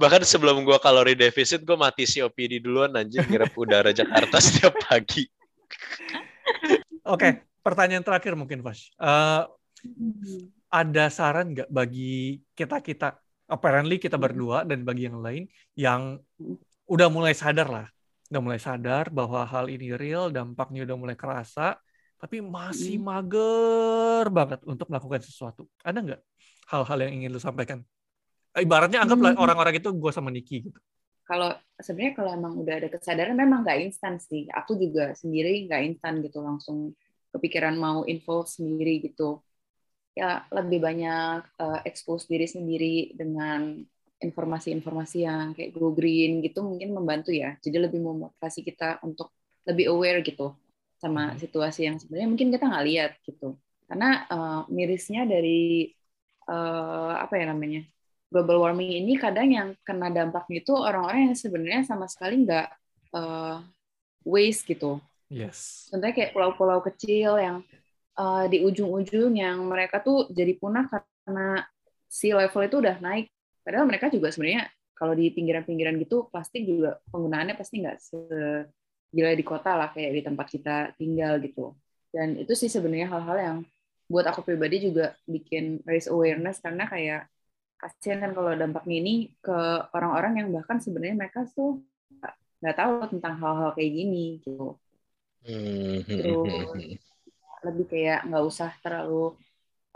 Bahkan 0.00 0.22
sebelum 0.24 0.64
gua 0.64 0.80
kalori 0.80 1.16
defisit, 1.16 1.62
gua 1.64 1.76
mati 1.76 2.08
COPD 2.08 2.60
duluan 2.64 2.92
anjir 2.96 3.24
ngira 3.26 3.48
udara 3.54 3.90
Jakarta 3.92 4.36
setiap 4.40 4.74
pagi. 4.84 5.28
Oke, 7.04 7.44
pertanyaan 7.60 8.04
terakhir 8.04 8.32
mungkin 8.36 8.64
Pas. 8.64 8.78
Eh, 8.80 9.42
ada 10.74 11.04
saran 11.06 11.54
nggak 11.54 11.70
bagi 11.70 12.40
kita 12.56 12.82
kita 12.82 13.14
apparently 13.46 14.00
kita 14.00 14.18
berdua 14.18 14.64
dan 14.66 14.82
bagi 14.82 15.06
yang 15.06 15.20
lain 15.20 15.44
yang 15.78 16.18
udah 16.88 17.08
mulai 17.12 17.36
sadar 17.36 17.68
lah 17.68 17.86
udah 18.30 18.40
mulai 18.46 18.60
sadar 18.68 19.04
bahwa 19.18 19.40
hal 19.52 19.66
ini 19.74 19.86
real 20.02 20.24
dampaknya 20.36 20.80
udah 20.86 20.96
mulai 21.02 21.16
kerasa 21.22 21.62
tapi 22.20 22.36
masih 22.40 22.94
mager 23.08 24.24
banget 24.36 24.60
untuk 24.70 24.86
melakukan 24.90 25.22
sesuatu 25.28 25.62
ada 25.84 25.98
nggak 26.04 26.20
hal-hal 26.72 26.98
yang 27.04 27.12
ingin 27.20 27.30
lu 27.34 27.40
sampaikan 27.42 27.78
ibaratnya 28.58 28.98
anggaplah 29.04 29.32
Hmm. 29.32 29.42
orang-orang 29.42 29.74
itu 29.80 29.88
gue 30.02 30.12
sama 30.16 30.30
Niki 30.34 30.56
gitu 30.68 30.80
Kalau 31.28 31.48
sebenarnya 31.80 32.14
kalau 32.20 32.30
emang 32.38 32.54
udah 32.62 32.74
ada 32.80 32.88
kesadaran 32.92 33.36
memang 33.42 33.64
nggak 33.64 33.80
instan 33.88 34.14
sih. 34.20 34.44
Aku 34.52 34.76
juga 34.76 35.16
sendiri 35.16 35.64
nggak 35.66 35.80
instan 35.88 36.14
gitu 36.24 36.38
langsung 36.44 36.78
kepikiran 37.32 37.74
mau 37.80 37.98
info 38.12 38.44
sendiri 38.44 39.00
gitu. 39.08 39.40
Ya 40.20 40.46
lebih 40.56 40.78
banyak 40.86 41.38
eh, 41.62 41.78
expose 41.90 42.24
diri 42.32 42.46
sendiri 42.56 43.16
dengan 43.20 43.60
informasi-informasi 44.26 45.16
yang 45.28 45.44
kayak 45.56 45.70
go 45.76 45.92
green 45.98 46.30
gitu 46.46 46.58
mungkin 46.64 46.90
membantu 46.96 47.30
ya. 47.42 47.56
Jadi 47.64 47.76
lebih 47.84 48.00
memotivasi 48.02 48.60
kita 48.68 49.00
untuk 49.06 49.28
lebih 49.68 49.86
aware 49.92 50.20
gitu 50.28 50.52
sama 51.02 51.22
Mhm. 51.22 51.38
situasi 51.42 51.80
yang 51.88 51.96
sebenarnya 52.00 52.28
mungkin 52.32 52.48
kita 52.54 52.64
nggak 52.70 52.86
lihat 52.90 53.10
gitu. 53.28 53.46
Karena 53.88 54.06
eh, 54.32 54.60
mirisnya 54.76 55.22
dari 55.28 55.92
eh, 56.50 57.12
apa 57.24 57.34
ya 57.40 57.44
namanya 57.52 57.80
global 58.32 58.56
warming 58.64 58.90
ini 59.04 59.12
kadang 59.20 59.48
yang 59.56 59.68
kena 59.86 60.08
dampaknya 60.10 60.56
itu 60.64 60.72
orang-orang 60.74 61.20
yang 61.32 61.36
sebenarnya 61.38 61.82
sama 61.90 62.06
sekali 62.12 62.34
nggak 62.44 62.66
eh, 63.16 63.56
waste 64.26 64.62
gitu. 64.72 65.00
yes 65.30 65.92
Contohnya 65.92 66.14
kayak 66.16 66.32
pulau-pulau 66.34 66.80
kecil 66.84 67.38
yang 67.40 67.56
eh, 68.18 68.44
di 68.52 68.58
ujung-ujung 68.68 69.32
yang 69.36 69.58
mereka 69.66 70.00
tuh 70.04 70.30
jadi 70.32 70.52
punah 70.60 70.86
karena 70.90 71.64
sea 72.08 72.34
level 72.40 72.62
itu 72.68 72.76
udah 72.82 72.96
naik. 73.02 73.26
Padahal 73.64 73.88
mereka 73.88 74.12
juga 74.12 74.28
sebenarnya 74.30 74.68
kalau 74.94 75.16
di 75.16 75.32
pinggiran-pinggiran 75.34 75.96
gitu 75.98 76.30
plastik 76.30 76.62
juga 76.68 77.00
penggunaannya 77.10 77.54
pasti 77.58 77.82
nggak 77.82 77.96
segila 77.98 79.30
di 79.34 79.44
kota 79.44 79.70
lah 79.74 79.88
kayak 79.90 80.12
di 80.14 80.22
tempat 80.22 80.46
kita 80.52 80.76
tinggal 81.00 81.40
gitu. 81.42 81.74
Dan 82.14 82.38
itu 82.38 82.52
sih 82.54 82.70
sebenarnya 82.70 83.10
hal-hal 83.10 83.36
yang 83.40 83.56
buat 84.06 84.28
aku 84.28 84.44
pribadi 84.44 84.84
juga 84.92 85.16
bikin 85.26 85.80
raise 85.88 86.06
awareness 86.12 86.60
karena 86.60 86.84
kayak 86.86 87.26
kasihan 87.80 88.22
kan 88.22 88.32
kalau 88.36 88.52
dampaknya 88.54 88.96
ini 89.02 89.14
ke 89.42 89.56
orang-orang 89.92 90.44
yang 90.44 90.48
bahkan 90.54 90.78
sebenarnya 90.78 91.16
mereka 91.18 91.48
tuh 91.52 91.82
nggak- 92.62 92.76
tahu 92.78 92.92
tentang 93.12 93.34
hal-hal 93.42 93.70
kayak 93.76 93.92
gini 93.92 94.40
gitu 94.40 94.76
Hmm. 95.44 96.00
Terus 96.08 96.96
lebih 97.64 97.86
kayak 97.92 98.24
nggak 98.28 98.44
usah 98.44 98.70
terlalu 98.80 99.36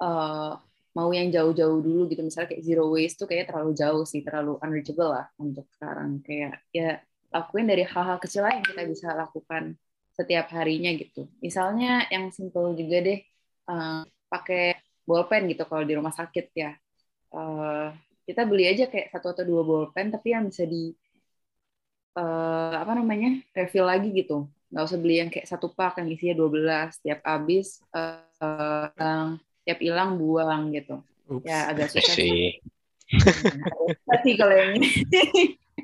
eh, 0.04 0.52
mau 0.98 1.10
yang 1.14 1.30
jauh-jauh 1.30 1.78
dulu 1.86 2.10
gitu. 2.10 2.26
Misalnya 2.26 2.48
kayak 2.50 2.62
zero 2.66 2.84
waste 2.90 3.16
tuh 3.22 3.28
kayak 3.30 3.46
terlalu 3.54 3.70
jauh 3.78 4.02
sih 4.02 4.20
terlalu 4.26 4.58
unreachable 4.58 5.10
lah 5.14 5.26
untuk 5.38 5.66
sekarang. 5.78 6.18
Kayak 6.26 6.66
ya 6.74 6.98
lakuin 7.30 7.66
dari 7.70 7.86
hal-hal 7.86 8.18
kecil 8.18 8.42
lah 8.42 8.52
yang 8.58 8.66
kita 8.66 8.82
bisa 8.82 9.08
lakukan 9.14 9.78
setiap 10.18 10.50
harinya 10.50 10.90
gitu. 10.98 11.30
Misalnya 11.38 12.10
yang 12.10 12.34
simple 12.34 12.74
juga 12.74 12.96
deh 13.06 13.18
eh, 13.70 14.00
pakai 14.26 14.62
bolpen 15.06 15.46
gitu 15.46 15.62
kalau 15.70 15.84
di 15.86 15.94
rumah 15.94 16.10
sakit 16.10 16.46
ya. 16.58 16.74
Eh, 17.34 17.88
kita 18.26 18.42
beli 18.50 18.64
aja 18.66 18.84
kayak 18.90 19.08
satu 19.14 19.26
atau 19.32 19.44
dua 19.46 19.62
bolpen 19.62 20.10
tapi 20.10 20.34
yang 20.34 20.50
bisa 20.50 20.66
di 20.66 20.90
eh, 22.18 22.74
apa 22.82 22.92
namanya 22.98 23.38
refill 23.54 23.86
lagi 23.86 24.10
gitu. 24.18 24.50
Nggak 24.68 24.84
usah 24.88 24.98
beli 25.00 25.14
yang 25.22 25.30
kayak 25.32 25.46
satu 25.46 25.70
pak 25.72 26.02
yang 26.02 26.08
isinya 26.10 26.34
12 26.42 26.98
tiap 27.06 27.20
habis 27.22 27.78
eh, 27.94 28.18
hilang 28.42 29.38
tiap 29.68 29.84
hilang 29.84 30.16
buang 30.16 30.72
gitu. 30.72 31.04
Ups. 31.28 31.44
ya 31.44 31.68
agak 31.68 31.92
susah 31.92 32.16
sih. 32.16 32.56
Sih 34.24 34.34
kalau 34.40 34.54
yang 34.56 34.80
ini. 34.80 34.88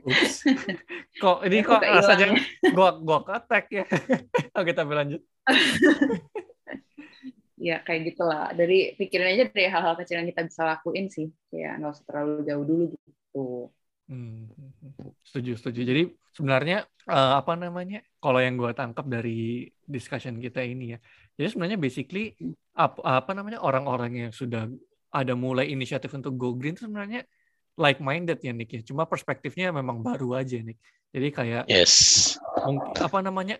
Kok 1.22 1.48
ini 1.48 1.64
Aku 1.64 1.80
kok 1.80 1.80
rasanya 1.80 2.36
gua 2.76 2.98
gua 3.00 3.24
ketek 3.24 3.64
ya? 3.72 3.84
Oke 4.58 4.76
tapi 4.76 4.92
lanjut. 4.92 5.20
Ya 7.56 7.80
kayak 7.80 8.12
gitulah. 8.12 8.52
Dari 8.52 8.92
pikirin 9.00 9.32
aja 9.32 9.44
dari 9.48 9.70
hal-hal 9.70 9.96
kecil 9.96 10.20
yang 10.20 10.28
kita 10.28 10.44
bisa 10.44 10.60
lakuin 10.66 11.08
sih. 11.08 11.32
Ya 11.48 11.80
nggak 11.80 11.96
usah 11.96 12.04
terlalu 12.04 12.44
jauh 12.44 12.64
dulu 12.68 12.84
gitu. 12.92 13.46
Hmm, 14.12 14.52
setuju 15.24 15.56
setuju. 15.56 15.80
Jadi 15.88 16.02
sebenarnya 16.36 16.84
eh, 17.08 17.32
apa 17.40 17.56
namanya? 17.56 18.04
Kalau 18.20 18.40
yang 18.44 18.60
gue 18.60 18.72
tangkap 18.76 19.08
dari 19.08 19.68
discussion 19.88 20.36
kita 20.36 20.60
ini 20.60 20.96
ya, 20.96 20.98
jadi 21.34 21.48
sebenarnya 21.50 21.78
basically 21.78 22.38
apa, 22.74 22.98
apa 23.02 23.30
namanya 23.34 23.58
orang-orang 23.62 24.28
yang 24.28 24.32
sudah 24.34 24.70
ada 25.14 25.34
mulai 25.38 25.70
inisiatif 25.70 26.10
untuk 26.14 26.34
go 26.34 26.54
green 26.54 26.74
itu 26.74 26.86
sebenarnya 26.86 27.22
like 27.78 27.98
minded 27.98 28.38
ya 28.42 28.54
Nick 28.54 28.70
ya. 28.70 28.82
Cuma 28.82 29.06
perspektifnya 29.06 29.70
memang 29.74 30.02
baru 30.02 30.38
aja 30.38 30.58
Nick. 30.62 30.78
Jadi 31.14 31.28
kayak 31.30 31.64
Yes. 31.70 32.34
apa 32.98 33.18
namanya 33.22 33.58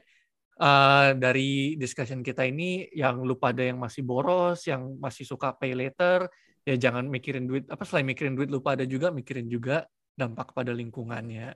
eh, 0.59 1.09
dari 1.19 1.75
discussion 1.79 2.23
kita 2.23 2.47
ini 2.47 2.91
yang 2.95 3.23
lu 3.23 3.39
pada 3.39 3.63
yang 3.63 3.79
masih 3.79 4.03
boros, 4.07 4.67
yang 4.67 4.99
masih 4.99 5.27
suka 5.27 5.55
pay 5.55 5.75
later, 5.75 6.27
ya 6.67 6.75
jangan 6.79 7.07
mikirin 7.07 7.47
duit 7.47 7.67
apa 7.71 7.83
selain 7.87 8.07
mikirin 8.07 8.35
duit 8.35 8.51
lu 8.51 8.63
pada 8.63 8.83
juga 8.87 9.11
mikirin 9.15 9.47
juga 9.51 9.87
dampak 10.15 10.55
pada 10.55 10.71
lingkungannya. 10.71 11.55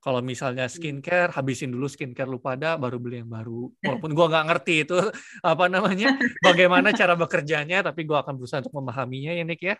Kalau 0.00 0.22
misalnya 0.22 0.70
skincare, 0.70 1.34
habisin 1.34 1.74
dulu 1.74 1.90
skincare 1.90 2.30
lu 2.30 2.38
pada, 2.38 2.78
baru 2.78 3.02
beli 3.02 3.24
yang 3.24 3.30
baru. 3.30 3.66
Walaupun 3.86 4.10
gua 4.14 4.26
nggak 4.30 4.46
ngerti 4.52 4.74
itu 4.86 4.98
apa 5.42 5.66
namanya, 5.66 6.14
bagaimana 6.38 6.94
cara 6.94 7.18
bekerjanya, 7.18 7.82
tapi 7.82 8.06
gua 8.06 8.22
akan 8.22 8.38
berusaha 8.38 8.62
untuk 8.62 8.76
memahaminya 8.78 9.32
ya 9.34 9.44
Nick 9.44 9.62
ya. 9.64 9.76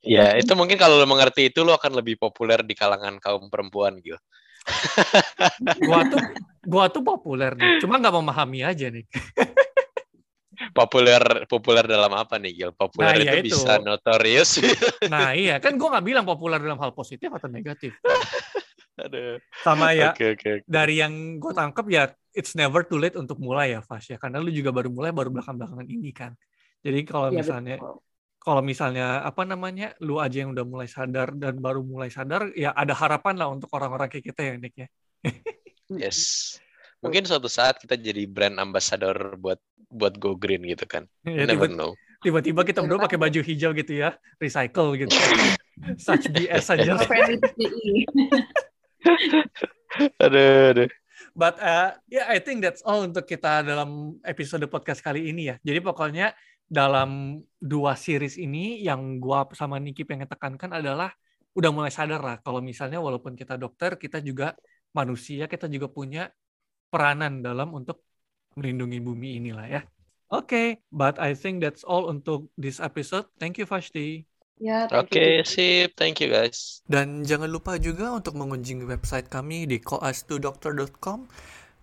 Ya, 0.00 0.32
itu 0.40 0.56
mungkin 0.56 0.80
kalau 0.80 0.96
lo 0.96 1.04
mengerti 1.04 1.52
itu 1.52 1.60
lo 1.60 1.76
akan 1.76 2.00
lebih 2.00 2.16
populer 2.16 2.64
di 2.64 2.72
kalangan 2.72 3.20
kaum 3.20 3.52
perempuan 3.52 4.00
gitu. 4.00 4.16
Gua 5.88 6.00
tuh 6.08 6.20
gua 6.64 6.84
tuh 6.88 7.04
populer 7.04 7.52
nih, 7.56 7.80
cuma 7.80 8.00
nggak 8.00 8.12
memahami 8.16 8.60
aja 8.64 8.88
nih. 8.88 9.04
Populer 10.76 11.48
populer 11.48 11.84
dalam 11.88 12.12
apa 12.12 12.36
nih, 12.36 12.52
Gil? 12.52 12.72
Populer 12.76 13.16
Nah, 13.16 13.24
iya 13.24 13.32
itu 13.32 13.48
itu. 13.48 13.56
bisa 13.56 13.80
notorious. 13.80 14.60
Nah 15.08 15.32
iya, 15.32 15.56
kan 15.56 15.80
gua 15.80 15.96
nggak 15.96 16.06
bilang 16.06 16.24
populer 16.28 16.60
dalam 16.60 16.80
hal 16.80 16.92
positif 16.92 17.32
atau 17.32 17.48
negatif. 17.48 17.96
Aduh. 19.00 19.36
Sama 19.60 19.92
ya, 19.92 20.12
Oke, 20.12 20.34
oke. 20.34 20.52
dari 20.64 21.00
yang 21.00 21.12
gue 21.36 21.52
tangkap 21.52 21.86
ya 21.88 22.04
it's 22.30 22.52
never 22.52 22.84
too 22.84 22.96
late 22.96 23.16
untuk 23.16 23.38
mulai 23.38 23.72
ya 23.72 23.80
Fas 23.80 24.06
ya 24.06 24.16
karena 24.16 24.38
lu 24.38 24.48
juga 24.48 24.70
baru 24.70 24.88
mulai 24.88 25.10
baru 25.10 25.30
belakang-belakangan 25.30 25.88
ini 25.88 26.10
kan 26.10 26.32
jadi 26.80 27.02
kalau 27.02 27.28
Iya, 27.28 27.36
misalnya 27.36 27.76
betul. 27.76 27.96
kalau 28.38 28.62
misalnya 28.62 29.06
apa 29.20 29.42
namanya 29.42 29.92
lu 29.98 30.16
aja 30.16 30.46
yang 30.46 30.54
udah 30.54 30.62
mulai 30.62 30.86
sadar 30.86 31.34
dan 31.34 31.58
baru 31.58 31.82
mulai 31.82 32.06
sadar 32.08 32.54
ya 32.54 32.70
ada 32.70 32.94
harapan 32.94 33.34
lah 33.34 33.50
untuk 33.50 33.66
orang-orang 33.72 34.06
kayak 34.06 34.30
kita 34.30 34.40
ya 34.44 34.54
Nick 34.56 34.74
ya 34.76 34.88
Yes. 35.90 36.54
Mungkin 37.02 37.26
suatu 37.26 37.48
saat 37.48 37.80
kita 37.80 37.96
jadi 37.96 38.22
brand 38.24 38.56
ambassador 38.56 39.34
buat 39.34 39.58
buat 39.90 40.14
Go 40.14 40.38
Green 40.38 40.62
gitu 40.62 40.86
kan. 40.86 41.02
Ya, 41.26 41.42
never 41.42 41.66
tiba- 41.66 41.74
know. 41.74 41.92
tiba-tiba 42.20 42.60
kita 42.62 42.84
berdua 42.84 43.00
pakai 43.02 43.16
baju 43.16 43.40
hijau 43.40 43.72
gitu 43.72 43.96
ya 43.96 44.12
recycle 44.36 44.92
gitu 44.94 45.10
such 45.98 46.28
BS 46.28 46.68
aja 46.68 46.94
Sama 46.94 47.08
friendly 47.08 47.40
PPI. 47.40 48.04
Aduh, 50.22 50.70
aduh. 50.70 50.88
But 51.34 51.58
uh, 51.58 51.98
yeah, 52.06 52.26
I 52.30 52.38
think 52.38 52.62
that's 52.62 52.82
all 52.86 53.02
untuk 53.02 53.26
kita 53.26 53.66
dalam 53.66 54.22
episode 54.22 54.62
podcast 54.70 55.02
kali 55.02 55.30
ini 55.30 55.50
ya. 55.50 55.56
Jadi 55.62 55.82
pokoknya 55.82 56.34
dalam 56.70 57.42
dua 57.58 57.98
series 57.98 58.38
ini 58.38 58.78
yang 58.86 59.18
gua 59.18 59.46
sama 59.58 59.82
Niki 59.82 60.06
pengen 60.06 60.30
tekankan 60.30 60.78
adalah 60.78 61.10
udah 61.50 61.70
mulai 61.74 61.90
sadar 61.90 62.22
lah 62.22 62.38
kalau 62.38 62.62
misalnya 62.62 63.02
walaupun 63.02 63.34
kita 63.34 63.58
dokter, 63.58 63.98
kita 63.98 64.22
juga 64.22 64.54
manusia, 64.94 65.50
kita 65.50 65.66
juga 65.66 65.90
punya 65.90 66.30
peranan 66.90 67.42
dalam 67.42 67.74
untuk 67.74 68.06
melindungi 68.54 68.98
bumi 69.02 69.42
inilah 69.42 69.66
ya. 69.66 69.82
Oke, 70.30 70.46
okay, 70.46 70.66
but 70.94 71.18
I 71.18 71.34
think 71.34 71.58
that's 71.58 71.82
all 71.82 72.06
untuk 72.06 72.46
this 72.54 72.78
episode. 72.78 73.26
Thank 73.42 73.58
you 73.58 73.66
Fashti. 73.66 74.29
Ya, 74.60 74.84
thank 74.92 75.08
Oke, 75.08 75.40
you. 75.40 75.48
sip. 75.48 75.96
Thank 75.96 76.20
you 76.20 76.28
guys. 76.28 76.84
Dan 76.84 77.24
jangan 77.24 77.48
lupa 77.48 77.80
juga 77.80 78.12
untuk 78.12 78.36
mengunjungi 78.36 78.84
website 78.84 79.32
kami 79.32 79.64
di 79.64 79.80
koas2doctor.com 79.80 81.24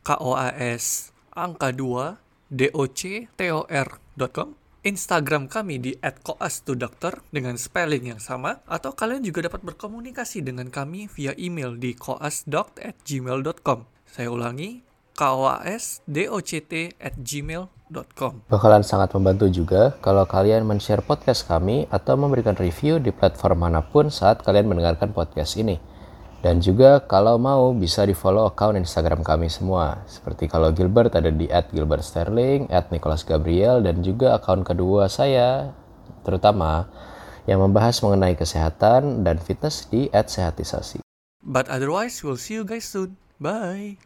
K 0.06 0.10
O 0.22 0.38
A 0.38 0.54
S 0.54 1.10
angka 1.34 1.74
2 1.74 2.54
D 2.54 2.70
O 2.78 2.86
C 2.86 3.26
T 3.34 3.42
O 3.50 3.66
R.com 3.66 4.54
Instagram 4.88 5.52
kami 5.52 5.84
di 5.84 5.92
@koas2dokter 6.00 7.20
dengan 7.28 7.60
spelling 7.60 8.16
yang 8.16 8.22
sama 8.24 8.64
atau 8.70 8.96
kalian 8.96 9.20
juga 9.20 9.50
dapat 9.52 9.66
berkomunikasi 9.68 10.46
dengan 10.48 10.72
kami 10.72 11.12
via 11.12 11.36
email 11.36 11.76
di 11.76 11.92
koasdoct@gmail.com. 11.92 13.80
Saya 14.08 14.32
ulangi, 14.32 14.87
koasdoct 15.18 16.74
at 17.02 17.18
gmail.com. 17.18 18.46
Bakalan 18.46 18.86
sangat 18.86 19.10
membantu 19.18 19.50
juga 19.50 19.98
kalau 20.06 20.30
kalian 20.30 20.62
men-share 20.64 21.02
podcast 21.02 21.50
kami 21.50 21.90
atau 21.90 22.14
memberikan 22.14 22.54
review 22.54 23.02
di 23.02 23.10
platform 23.10 23.66
mana 23.66 23.82
pun 23.82 24.14
saat 24.14 24.46
kalian 24.46 24.70
mendengarkan 24.70 25.10
podcast 25.12 25.58
ini. 25.58 25.82
Dan 26.38 26.62
juga 26.62 27.02
kalau 27.02 27.42
mau 27.42 27.74
bisa 27.74 28.06
di 28.06 28.14
follow 28.14 28.46
account 28.46 28.78
Instagram 28.78 29.26
kami 29.26 29.50
semua. 29.50 30.06
Seperti 30.06 30.46
kalau 30.46 30.70
Gilbert 30.70 31.18
ada 31.18 31.34
di 31.34 31.50
at 31.50 31.74
Gilbert 31.74 32.06
Sterling, 32.06 32.70
at 32.70 32.94
Nicholas 32.94 33.26
Gabriel, 33.26 33.82
dan 33.82 34.06
juga 34.06 34.38
account 34.38 34.62
kedua 34.62 35.10
saya 35.10 35.74
terutama 36.22 36.86
yang 37.50 37.66
membahas 37.66 37.98
mengenai 38.06 38.38
kesehatan 38.38 39.26
dan 39.26 39.42
fitness 39.42 39.90
di 39.90 40.14
at 40.14 40.30
Sehatisasi. 40.30 41.02
But 41.42 41.66
otherwise, 41.74 42.22
we'll 42.22 42.38
see 42.38 42.60
you 42.60 42.68
guys 42.68 42.86
soon. 42.86 43.18
Bye. 43.42 43.98